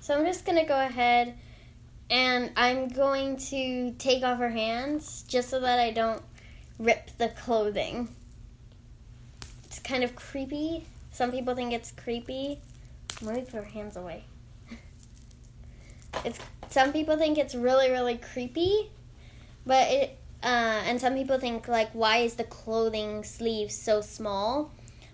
So 0.01 0.17
I'm 0.19 0.25
just 0.25 0.45
gonna 0.45 0.67
go 0.67 0.79
ahead 0.79 1.35
and 2.11 2.51
I'm 2.57 2.89
going 2.89 3.37
to 3.37 3.93
take 3.99 4.23
off 4.23 4.39
her 4.39 4.51
hands 4.51 5.25
just 5.27 5.49
so 5.49 5.61
that 5.61 5.79
I 5.79 5.91
don't 5.91 6.23
rip 6.79 7.11
the 7.19 7.29
clothing. 7.29 8.09
It's 9.65 9.79
kind 9.79 10.05
of 10.05 10.15
creepy. 10.15 10.87
Some 11.13 11.31
people 11.31 11.55
think 11.55 11.73
it's 11.73 11.93
creepy. 11.93 12.61
Let 13.23 13.35
me 13.35 13.43
put 13.43 13.55
her 13.55 13.63
hands 13.63 13.97
away. 13.97 14.25
It's 16.25 16.39
some 16.71 16.93
people 16.93 17.17
think 17.17 17.39
it's 17.39 17.55
really 17.57 17.91
really 17.91 18.17
creepy, 18.17 18.91
but 19.67 19.91
it 19.91 20.19
uh, 20.45 20.83
and 20.87 21.01
some 21.01 21.15
people 21.15 21.39
think 21.39 21.67
like 21.69 21.91
why 21.93 22.19
is 22.19 22.35
the 22.35 22.45
clothing 22.45 23.25
sleeves 23.25 23.75
so 23.75 24.01
small? 24.01 24.71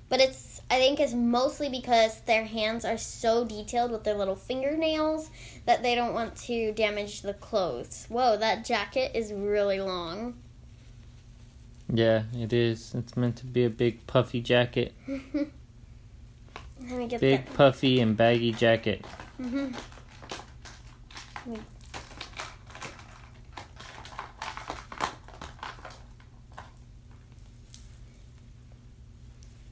But 0.08 0.20
it's 0.20 0.60
I 0.68 0.78
think 0.78 0.98
it's 0.98 1.14
mostly 1.14 1.68
because 1.68 2.20
their 2.22 2.44
hands 2.44 2.84
are 2.84 2.98
so 2.98 3.44
detailed 3.44 3.92
with 3.92 4.02
their 4.04 4.14
little 4.14 4.34
fingernails 4.34 5.30
that 5.66 5.82
they 5.82 5.94
don't 5.94 6.14
want 6.14 6.36
to 6.46 6.72
damage 6.72 7.22
the 7.22 7.34
clothes. 7.34 8.06
Whoa, 8.08 8.36
that 8.36 8.64
jacket 8.64 9.12
is 9.14 9.32
really 9.32 9.80
long. 9.80 10.34
Yeah, 11.92 12.24
it 12.34 12.52
is. 12.52 12.94
It's 12.94 13.16
meant 13.16 13.36
to 13.36 13.46
be 13.46 13.64
a 13.64 13.70
big 13.70 14.06
puffy 14.06 14.40
jacket. 14.40 14.92
Let 15.06 16.98
me 16.98 17.06
get 17.06 17.20
Big 17.20 17.52
puffy 17.54 18.00
and 18.00 18.16
baggy 18.16 18.52
jacket. 18.52 19.04
that. 19.38 19.74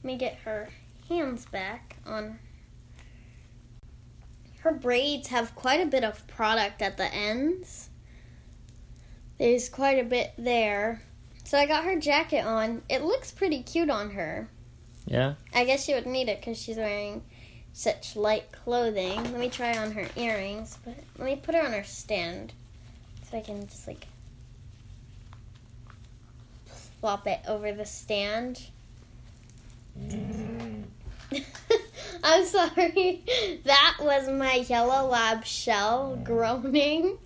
Me 0.09 0.17
get 0.17 0.39
her 0.43 0.69
hands 1.07 1.45
back 1.45 1.97
on. 2.03 2.39
Her 4.61 4.71
braids 4.71 5.27
have 5.27 5.53
quite 5.53 5.81
a 5.81 5.85
bit 5.85 6.03
of 6.03 6.25
product 6.25 6.81
at 6.81 6.97
the 6.97 7.13
ends. 7.13 7.89
There's 9.37 9.69
quite 9.69 9.99
a 9.99 10.03
bit 10.03 10.33
there. 10.35 11.03
So 11.43 11.59
I 11.59 11.67
got 11.67 11.83
her 11.83 11.99
jacket 11.99 12.43
on. 12.43 12.81
It 12.89 13.03
looks 13.03 13.31
pretty 13.31 13.61
cute 13.61 13.91
on 13.91 14.09
her. 14.11 14.49
Yeah. 15.05 15.35
I 15.53 15.63
guess 15.63 15.85
she 15.85 15.93
would 15.93 16.07
need 16.07 16.27
it 16.27 16.39
because 16.39 16.59
she's 16.59 16.77
wearing 16.77 17.23
such 17.71 18.15
light 18.15 18.51
clothing. 18.51 19.23
Let 19.23 19.39
me 19.39 19.49
try 19.49 19.77
on 19.77 19.91
her 19.91 20.07
earrings, 20.15 20.79
but 20.83 20.95
let 21.19 21.25
me 21.25 21.35
put 21.35 21.53
her 21.53 21.61
on 21.61 21.71
her 21.71 21.83
stand 21.83 22.53
so 23.29 23.37
I 23.37 23.41
can 23.41 23.67
just 23.67 23.87
like 23.87 24.07
flop 26.99 27.27
it 27.27 27.41
over 27.47 27.71
the 27.71 27.85
stand. 27.85 28.69
I'm 32.23 32.45
sorry. 32.45 33.23
That 33.65 33.97
was 33.99 34.29
my 34.29 34.65
yellow 34.67 35.07
lab 35.07 35.45
shell 35.45 36.19
groaning. 36.23 37.17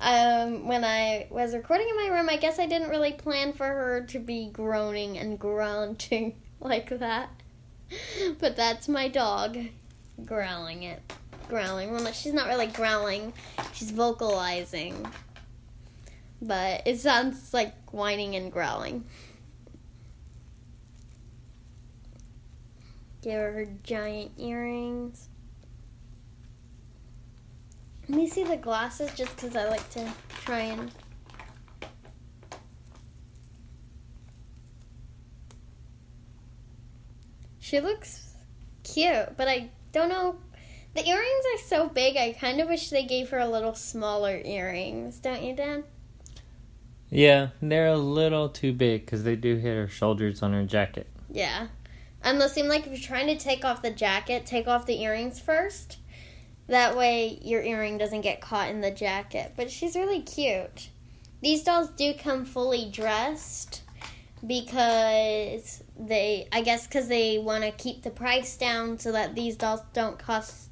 Um, 0.00 0.66
when 0.66 0.84
I 0.84 1.28
was 1.30 1.54
recording 1.54 1.88
in 1.88 1.96
my 1.96 2.08
room, 2.08 2.28
I 2.28 2.36
guess 2.36 2.58
I 2.58 2.66
didn't 2.66 2.90
really 2.90 3.12
plan 3.12 3.52
for 3.52 3.66
her 3.66 4.04
to 4.08 4.18
be 4.18 4.50
groaning 4.52 5.18
and 5.18 5.38
grunting 5.38 6.34
like 6.60 6.90
that. 6.98 7.30
But 8.38 8.56
that's 8.56 8.88
my 8.88 9.08
dog 9.08 9.58
growling 10.24 10.82
it. 10.82 11.02
Growling. 11.48 11.92
Well, 11.92 12.10
she's 12.12 12.32
not 12.32 12.48
really 12.48 12.66
growling, 12.66 13.32
she's 13.72 13.90
vocalizing. 13.90 15.06
But 16.40 16.86
it 16.86 17.00
sounds 17.00 17.54
like 17.54 17.74
whining 17.90 18.34
and 18.36 18.52
growling. 18.52 19.04
Give 23.24 23.40
her 23.40 23.52
her 23.52 23.66
giant 23.82 24.32
earrings. 24.36 25.30
Let 28.06 28.18
me 28.18 28.28
see 28.28 28.44
the 28.44 28.58
glasses 28.58 29.14
just 29.14 29.34
because 29.34 29.56
I 29.56 29.66
like 29.66 29.88
to 29.92 30.12
try 30.28 30.58
and. 30.58 30.92
She 37.60 37.80
looks 37.80 38.34
cute, 38.82 39.38
but 39.38 39.48
I 39.48 39.70
don't 39.92 40.10
know. 40.10 40.36
The 40.94 41.08
earrings 41.08 41.44
are 41.54 41.64
so 41.66 41.88
big, 41.88 42.18
I 42.18 42.34
kind 42.38 42.60
of 42.60 42.68
wish 42.68 42.90
they 42.90 43.04
gave 43.04 43.30
her 43.30 43.38
a 43.38 43.48
little 43.48 43.74
smaller 43.74 44.38
earrings, 44.44 45.18
don't 45.18 45.42
you, 45.42 45.56
Dad? 45.56 45.84
Yeah, 47.08 47.48
they're 47.62 47.86
a 47.86 47.96
little 47.96 48.50
too 48.50 48.74
big 48.74 49.06
because 49.06 49.24
they 49.24 49.34
do 49.34 49.56
hit 49.56 49.76
her 49.76 49.88
shoulders 49.88 50.42
on 50.42 50.52
her 50.52 50.64
jacket. 50.66 51.06
Yeah. 51.30 51.68
And 52.24 52.40
they'll 52.40 52.48
seem 52.48 52.68
like 52.68 52.86
if 52.86 52.88
you're 52.88 52.98
trying 52.98 53.26
to 53.26 53.36
take 53.36 53.64
off 53.64 53.82
the 53.82 53.90
jacket, 53.90 54.46
take 54.46 54.66
off 54.66 54.86
the 54.86 55.02
earrings 55.02 55.38
first. 55.38 55.98
That 56.66 56.96
way 56.96 57.38
your 57.42 57.62
earring 57.62 57.98
doesn't 57.98 58.22
get 58.22 58.40
caught 58.40 58.70
in 58.70 58.80
the 58.80 58.90
jacket. 58.90 59.52
But 59.56 59.70
she's 59.70 59.94
really 59.94 60.22
cute. 60.22 60.88
These 61.42 61.62
dolls 61.62 61.90
do 61.90 62.14
come 62.14 62.46
fully 62.46 62.90
dressed 62.90 63.82
because 64.46 65.82
they, 65.98 66.48
I 66.50 66.62
guess, 66.62 66.86
because 66.86 67.08
they 67.08 67.36
want 67.36 67.64
to 67.64 67.70
keep 67.70 68.02
the 68.02 68.10
price 68.10 68.56
down 68.56 68.98
so 68.98 69.12
that 69.12 69.34
these 69.34 69.56
dolls 69.56 69.82
don't 69.92 70.18
cost 70.18 70.70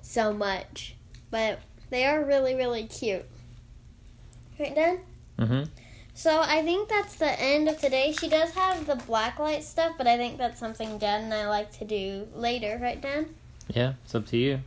so 0.00 0.32
much. 0.32 0.94
But 1.32 1.58
they 1.90 2.04
are 2.04 2.24
really, 2.24 2.54
really 2.54 2.84
cute. 2.84 3.24
Right, 4.60 4.74
Dad? 4.74 5.00
Mm-hmm. 5.38 5.64
So 6.14 6.40
I 6.40 6.62
think 6.62 6.88
that's 6.88 7.16
the 7.16 7.40
end 7.40 7.68
of 7.68 7.78
today. 7.78 8.12
She 8.12 8.28
does 8.28 8.50
have 8.52 8.86
the 8.86 8.96
black 8.96 9.38
light 9.38 9.64
stuff, 9.64 9.94
but 9.96 10.06
I 10.06 10.16
think 10.16 10.38
that's 10.38 10.60
something 10.60 10.98
Dad 10.98 11.22
and 11.22 11.32
I 11.32 11.48
like 11.48 11.72
to 11.78 11.84
do 11.84 12.28
later, 12.34 12.78
right, 12.80 13.00
Dad? 13.00 13.26
Yeah, 13.68 13.94
it's 14.04 14.14
up 14.14 14.26
to 14.28 14.36
you. 14.36 14.60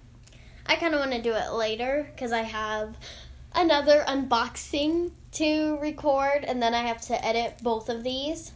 I 0.66 0.76
kind 0.76 0.94
of 0.94 1.00
want 1.00 1.12
to 1.12 1.22
do 1.22 1.34
it 1.34 1.52
later 1.52 2.08
because 2.12 2.32
I 2.32 2.42
have 2.42 2.98
another 3.54 4.04
unboxing 4.08 5.12
to 5.34 5.78
record, 5.78 6.44
and 6.44 6.62
then 6.62 6.74
I 6.74 6.82
have 6.84 7.02
to 7.02 7.26
edit 7.26 7.58
both 7.62 7.90
of 7.90 8.04
these. 8.04 8.52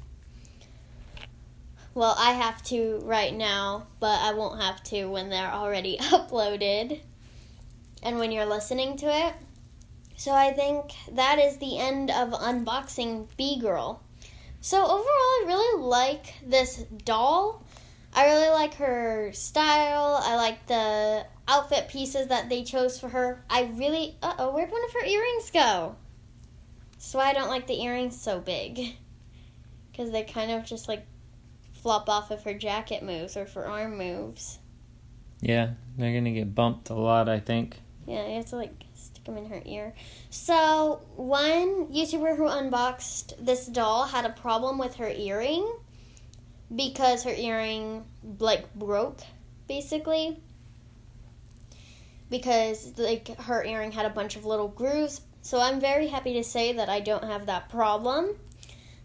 Well, 1.94 2.16
I 2.18 2.32
have 2.32 2.64
to 2.66 3.02
right 3.04 3.34
now, 3.34 3.88
but 4.00 4.20
I 4.22 4.34
won't 4.34 4.62
have 4.62 4.84
to 4.86 5.06
when 5.06 5.30
they're 5.30 5.52
already 5.52 5.98
uploaded 6.02 7.02
and 8.02 8.18
when 8.18 8.32
you're 8.32 8.46
listening 8.46 8.98
to 8.98 9.28
it. 9.28 9.34
So 10.20 10.34
I 10.34 10.52
think 10.52 10.92
that 11.14 11.40
is 11.40 11.60
the 11.60 11.80
end 11.80 12.12
of 12.12 12.32
unboxing 12.32 13.28
B-Gurl. 13.38 14.04
So 14.60 14.84
overall, 14.84 15.06
I 15.06 15.44
really 15.48 15.82
like 15.82 16.34
this 16.46 16.84
doll. 17.06 17.64
I 18.14 18.26
really 18.26 18.50
like 18.50 18.74
her 18.74 19.32
style. 19.32 20.20
I 20.22 20.36
like 20.36 20.68
the 20.68 21.26
outfit 21.48 21.88
pieces 21.88 22.28
that 22.28 22.50
they 22.50 22.66
chose 22.66 23.00
for 23.00 23.08
her. 23.08 23.46
I 23.50 23.72
really. 23.76 24.18
Uh 24.22 24.34
oh, 24.40 24.54
where'd 24.54 24.70
one 24.70 24.84
of 24.84 24.92
her 24.92 25.06
earrings 25.06 25.52
go? 25.52 25.96
That's 26.92 27.14
why 27.14 27.30
I 27.30 27.34
don't 27.34 27.48
like 27.48 27.68
the 27.68 27.82
earrings 27.82 28.20
so 28.20 28.42
big. 28.42 28.98
Because 29.92 30.12
they 30.12 30.24
kind 30.24 30.52
of 30.52 30.66
just 30.66 30.88
like 30.88 31.06
flop 31.82 32.08
off 32.08 32.32
if 32.32 32.44
her 32.44 32.54
jacket 32.54 33.04
moves 33.04 33.36
or 33.36 33.44
if 33.44 33.54
her 33.54 33.68
arm 33.68 33.98
moves. 33.98 34.60
Yeah, 35.42 35.72
they're 35.98 36.14
gonna 36.14 36.32
get 36.32 36.56
bumped 36.56 36.90
a 36.90 36.94
lot, 36.94 37.28
I 37.28 37.40
think. 37.40 37.80
Yeah, 38.06 38.28
you 38.28 38.36
have 38.36 38.46
to 38.48 38.56
like 38.56 38.72
them 39.30 39.44
in 39.44 39.50
her 39.50 39.62
ear. 39.66 39.94
So, 40.30 41.02
one 41.16 41.88
YouTuber 41.88 42.36
who 42.38 42.48
unboxed 42.48 43.34
this 43.44 43.66
doll 43.68 44.06
had 44.06 44.26
a 44.26 44.30
problem 44.30 44.78
with 44.78 44.96
her 44.96 45.10
earring 45.10 45.72
because 46.76 47.24
her 47.24 47.34
earring 47.34 48.06
like 48.38 48.74
broke 48.76 49.22
basically 49.68 50.40
because 52.30 52.94
like 52.98 53.36
her 53.40 53.64
earring 53.64 53.92
had 53.92 54.06
a 54.06 54.10
bunch 54.10 54.36
of 54.36 54.46
little 54.46 54.68
grooves. 54.68 55.22
So, 55.42 55.60
I'm 55.60 55.80
very 55.80 56.08
happy 56.08 56.34
to 56.34 56.44
say 56.44 56.74
that 56.74 56.90
I 56.90 57.00
don't 57.00 57.24
have 57.24 57.46
that 57.46 57.70
problem. 57.70 58.36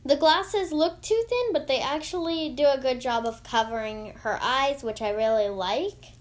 The 0.07 0.17
glasses 0.17 0.71
look 0.71 1.01
too 1.01 1.25
thin, 1.31 1.53
but 1.55 1.67
they 1.67 1.81
actually 1.81 2.51
do 2.51 2.67
a 2.67 2.77
good 2.77 3.01
job 3.01 3.25
of 3.25 3.43
covering 3.43 4.13
her 4.21 4.39
eyes, 4.43 4.83
which 4.83 5.01
I 5.01 5.11
really 5.11 5.49
like. 5.49 6.13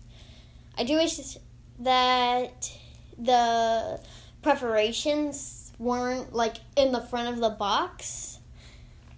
I 0.78 0.86
do 0.86 0.96
wish 0.96 1.20
that 1.80 2.72
the 3.24 4.00
preparations 4.42 5.72
weren't 5.80 6.34
like 6.34 6.58
in 6.76 6.92
the 6.92 7.02
front 7.02 7.30
of 7.30 7.40
the 7.40 7.50
box 7.50 8.40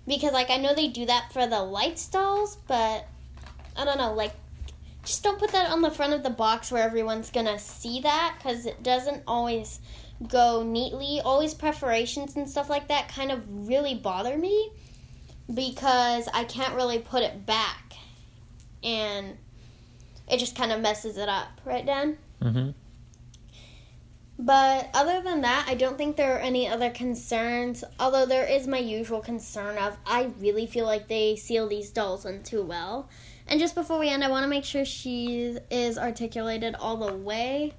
because 0.07 0.33
like 0.33 0.49
I 0.49 0.57
know 0.57 0.73
they 0.73 0.87
do 0.87 1.05
that 1.05 1.31
for 1.33 1.47
the 1.47 1.61
light 1.61 1.99
stalls, 1.99 2.57
but 2.67 3.07
I 3.75 3.85
don't 3.85 3.97
know, 3.97 4.13
like 4.13 4.33
just 5.03 5.23
don't 5.23 5.37
put 5.39 5.51
that 5.51 5.69
on 5.69 5.81
the 5.81 5.91
front 5.91 6.13
of 6.13 6.23
the 6.23 6.29
box 6.29 6.71
where 6.71 6.83
everyone's 6.83 7.29
gonna 7.29 7.59
see 7.59 8.01
that 8.01 8.35
because 8.37 8.65
it 8.65 8.81
doesn't 8.83 9.23
always 9.27 9.79
go 10.27 10.63
neatly. 10.63 11.21
Always 11.23 11.53
perforations 11.53 12.35
and 12.35 12.49
stuff 12.49 12.69
like 12.69 12.87
that 12.87 13.09
kind 13.09 13.31
of 13.31 13.67
really 13.67 13.95
bother 13.95 14.37
me 14.37 14.71
because 15.53 16.27
I 16.33 16.43
can't 16.45 16.75
really 16.75 16.99
put 16.99 17.23
it 17.23 17.45
back 17.45 17.93
and 18.83 19.37
it 20.27 20.37
just 20.37 20.55
kind 20.55 20.71
of 20.71 20.81
messes 20.81 21.17
it 21.17 21.29
up, 21.29 21.61
right, 21.65 21.85
Dad? 21.85 22.17
Mm-hmm. 22.41 22.71
But 24.37 24.89
other 24.93 25.21
than 25.21 25.41
that, 25.41 25.65
I 25.67 25.75
don't 25.75 25.97
think 25.97 26.17
there 26.17 26.35
are 26.35 26.39
any 26.39 26.67
other 26.67 26.89
concerns. 26.89 27.83
Although 27.99 28.25
there 28.25 28.45
is 28.45 28.67
my 28.67 28.79
usual 28.79 29.21
concern 29.21 29.77
of 29.77 29.97
I 30.05 30.31
really 30.39 30.67
feel 30.67 30.85
like 30.85 31.07
they 31.07 31.35
seal 31.35 31.67
these 31.67 31.89
dolls 31.89 32.25
in 32.25 32.43
too 32.43 32.61
well. 32.61 33.09
And 33.47 33.59
just 33.59 33.75
before 33.75 33.97
we 33.99 34.09
end, 34.09 34.23
I 34.23 34.29
want 34.29 34.43
to 34.43 34.49
make 34.49 34.65
sure 34.65 34.83
she 34.83 35.57
is 35.69 35.97
articulated 35.97 36.75
all 36.75 36.97
the 36.97 37.13
way. 37.13 37.73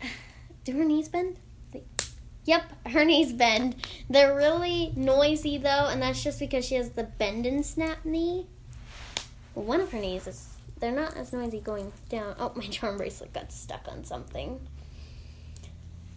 Do 0.64 0.72
her 0.76 0.84
knees 0.84 1.08
bend? 1.08 1.36
Yep, 2.44 2.86
her 2.86 3.04
knees 3.04 3.32
bend. 3.32 3.76
They're 4.08 4.34
really 4.34 4.92
noisy 4.96 5.58
though, 5.58 5.88
and 5.90 6.00
that's 6.00 6.22
just 6.22 6.38
because 6.38 6.64
she 6.64 6.76
has 6.76 6.90
the 6.90 7.04
bend 7.04 7.44
and 7.44 7.66
snap 7.66 8.04
knee. 8.04 8.46
One 9.54 9.80
of 9.80 9.92
her 9.92 9.98
knees 9.98 10.26
is. 10.26 10.54
They're 10.80 10.92
not 10.92 11.16
as 11.16 11.32
noisy 11.32 11.58
going 11.58 11.92
down. 12.08 12.36
Oh, 12.38 12.52
my 12.54 12.62
charm 12.70 12.98
bracelet 12.98 13.32
got 13.32 13.50
stuck 13.50 13.88
on 13.88 14.04
something. 14.04 14.60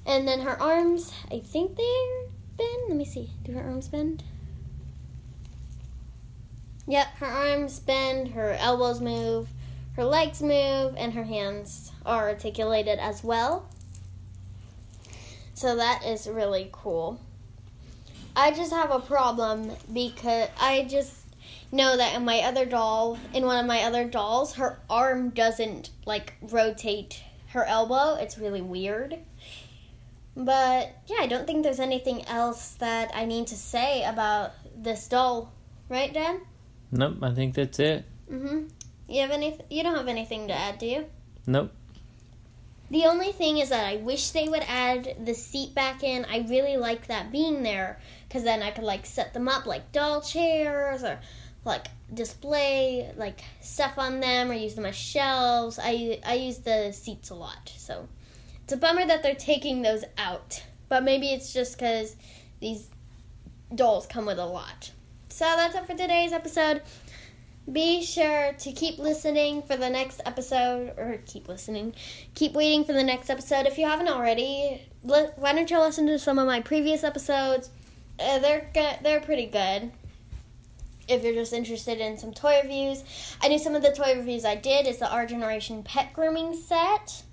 And 0.05 0.27
then 0.27 0.41
her 0.41 0.61
arms, 0.61 1.13
I 1.31 1.39
think 1.39 1.75
they're 1.77 2.25
bend. 2.57 2.83
Let 2.89 2.97
me 2.97 3.05
see. 3.05 3.29
Do 3.43 3.53
her 3.53 3.61
arms 3.61 3.87
bend? 3.87 4.23
Yep, 6.87 7.07
her 7.17 7.27
arms 7.27 7.79
bend, 7.79 8.29
her 8.29 8.53
elbows 8.53 8.99
move, 8.99 9.47
her 9.95 10.03
legs 10.03 10.41
move, 10.41 10.95
and 10.97 11.13
her 11.13 11.23
hands 11.23 11.91
are 12.05 12.29
articulated 12.29 12.99
as 12.99 13.23
well. 13.23 13.69
So 15.53 15.75
that 15.75 16.03
is 16.05 16.27
really 16.27 16.69
cool. 16.71 17.21
I 18.35 18.51
just 18.51 18.71
have 18.71 18.91
a 18.91 18.99
problem 18.99 19.71
because 19.93 20.49
I 20.59 20.87
just 20.89 21.15
know 21.71 21.95
that 21.97 22.15
in 22.15 22.25
my 22.25 22.39
other 22.39 22.65
doll, 22.65 23.19
in 23.33 23.45
one 23.45 23.59
of 23.59 23.65
my 23.65 23.83
other 23.83 24.05
dolls, 24.05 24.55
her 24.55 24.79
arm 24.89 25.29
doesn't 25.29 25.91
like 26.05 26.33
rotate 26.41 27.23
her 27.49 27.63
elbow. 27.65 28.15
It's 28.15 28.37
really 28.37 28.61
weird. 28.61 29.19
But 30.35 30.95
yeah, 31.07 31.17
I 31.19 31.27
don't 31.27 31.45
think 31.45 31.63
there's 31.63 31.79
anything 31.79 32.25
else 32.27 32.75
that 32.79 33.11
I 33.13 33.25
need 33.25 33.47
to 33.47 33.55
say 33.55 34.03
about 34.03 34.53
this 34.75 35.07
doll, 35.07 35.51
right, 35.89 36.13
Dad? 36.13 36.39
Nope, 36.91 37.17
I 37.21 37.33
think 37.33 37.55
that's 37.55 37.79
it. 37.79 38.05
Mhm. 38.29 38.69
You 39.07 39.21
have 39.21 39.31
any? 39.31 39.59
You 39.69 39.83
don't 39.83 39.95
have 39.95 40.07
anything 40.07 40.47
to 40.47 40.53
add, 40.53 40.77
do 40.77 40.85
you? 40.85 41.05
Nope. 41.45 41.71
The 42.89 43.05
only 43.05 43.31
thing 43.31 43.57
is 43.57 43.69
that 43.69 43.85
I 43.85 43.97
wish 43.97 44.31
they 44.31 44.49
would 44.49 44.63
add 44.67 45.25
the 45.25 45.33
seat 45.33 45.73
back 45.73 46.03
in. 46.03 46.25
I 46.25 46.39
really 46.39 46.75
like 46.75 47.07
that 47.07 47.31
being 47.31 47.63
there 47.63 47.99
because 48.27 48.43
then 48.43 48.61
I 48.61 48.71
could 48.71 48.83
like 48.83 49.05
set 49.05 49.33
them 49.33 49.47
up 49.47 49.65
like 49.65 49.93
doll 49.93 50.21
chairs 50.21 51.03
or 51.03 51.19
like 51.63 51.87
display 52.13 53.11
like 53.15 53.41
stuff 53.61 53.97
on 53.97 54.19
them 54.19 54.51
or 54.51 54.53
use 54.53 54.75
them 54.75 54.85
as 54.85 54.95
shelves. 54.95 55.79
I 55.81 56.19
I 56.25 56.33
use 56.35 56.59
the 56.59 56.91
seats 56.91 57.29
a 57.29 57.35
lot, 57.35 57.71
so 57.77 58.07
it's 58.71 58.77
a 58.77 58.79
bummer 58.79 59.05
that 59.05 59.21
they're 59.21 59.35
taking 59.35 59.81
those 59.81 60.05
out. 60.17 60.63
But 60.87 61.03
maybe 61.03 61.33
it's 61.33 61.51
just 61.51 61.77
because 61.77 62.15
these 62.61 62.87
dolls 63.75 64.07
come 64.07 64.25
with 64.25 64.39
a 64.39 64.45
lot. 64.45 64.91
So 65.27 65.43
that's 65.43 65.75
it 65.75 65.85
for 65.85 65.93
today's 65.93 66.31
episode. 66.31 66.81
Be 67.69 68.01
sure 68.01 68.53
to 68.53 68.71
keep 68.71 68.97
listening 68.97 69.61
for 69.61 69.75
the 69.75 69.89
next 69.89 70.21
episode, 70.25 70.93
or 70.97 71.19
keep 71.25 71.49
listening, 71.49 71.93
keep 72.33 72.53
waiting 72.53 72.85
for 72.85 72.93
the 72.93 73.03
next 73.03 73.29
episode. 73.29 73.65
If 73.65 73.77
you 73.77 73.85
haven't 73.85 74.07
already, 74.07 74.81
li- 75.03 75.29
why 75.35 75.51
don't 75.51 75.69
you 75.69 75.79
listen 75.79 76.07
to 76.07 76.17
some 76.17 76.39
of 76.39 76.47
my 76.47 76.61
previous 76.61 77.03
episodes? 77.03 77.69
Uh, 78.19 78.39
they're 78.39 78.69
good. 78.73 78.99
They're 79.03 79.19
pretty 79.19 79.47
good. 79.47 79.91
If 81.09 81.23
you're 81.23 81.33
just 81.33 81.51
interested 81.51 81.99
in 81.99 82.17
some 82.17 82.33
toy 82.33 82.61
reviews, 82.63 83.03
I 83.41 83.49
knew 83.49 83.59
some 83.59 83.75
of 83.75 83.81
the 83.81 83.91
toy 83.91 84.15
reviews 84.15 84.45
I 84.45 84.55
did 84.55 84.87
is 84.87 84.99
the 84.99 85.11
Our 85.11 85.25
Generation 85.25 85.83
Pet 85.83 86.13
Grooming 86.13 86.55
Set, 86.55 87.23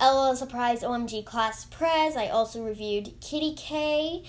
LOL 0.00 0.36
Surprise 0.36 0.82
OMG 0.82 1.24
Class 1.24 1.64
Prez. 1.64 2.16
I 2.16 2.28
also 2.28 2.62
reviewed 2.62 3.14
Kitty 3.20 3.54
K, 3.54 4.22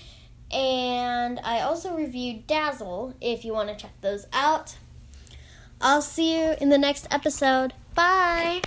and 0.50 1.40
I 1.44 1.60
also 1.60 1.94
reviewed 1.94 2.46
Dazzle. 2.46 3.14
If 3.20 3.44
you 3.44 3.52
want 3.52 3.68
to 3.68 3.76
check 3.76 3.92
those 4.00 4.26
out. 4.32 4.76
I'll 5.80 6.02
see 6.02 6.38
you 6.38 6.54
in 6.60 6.68
the 6.68 6.78
next 6.78 7.06
episode. 7.10 7.72
Bye. 7.94 8.60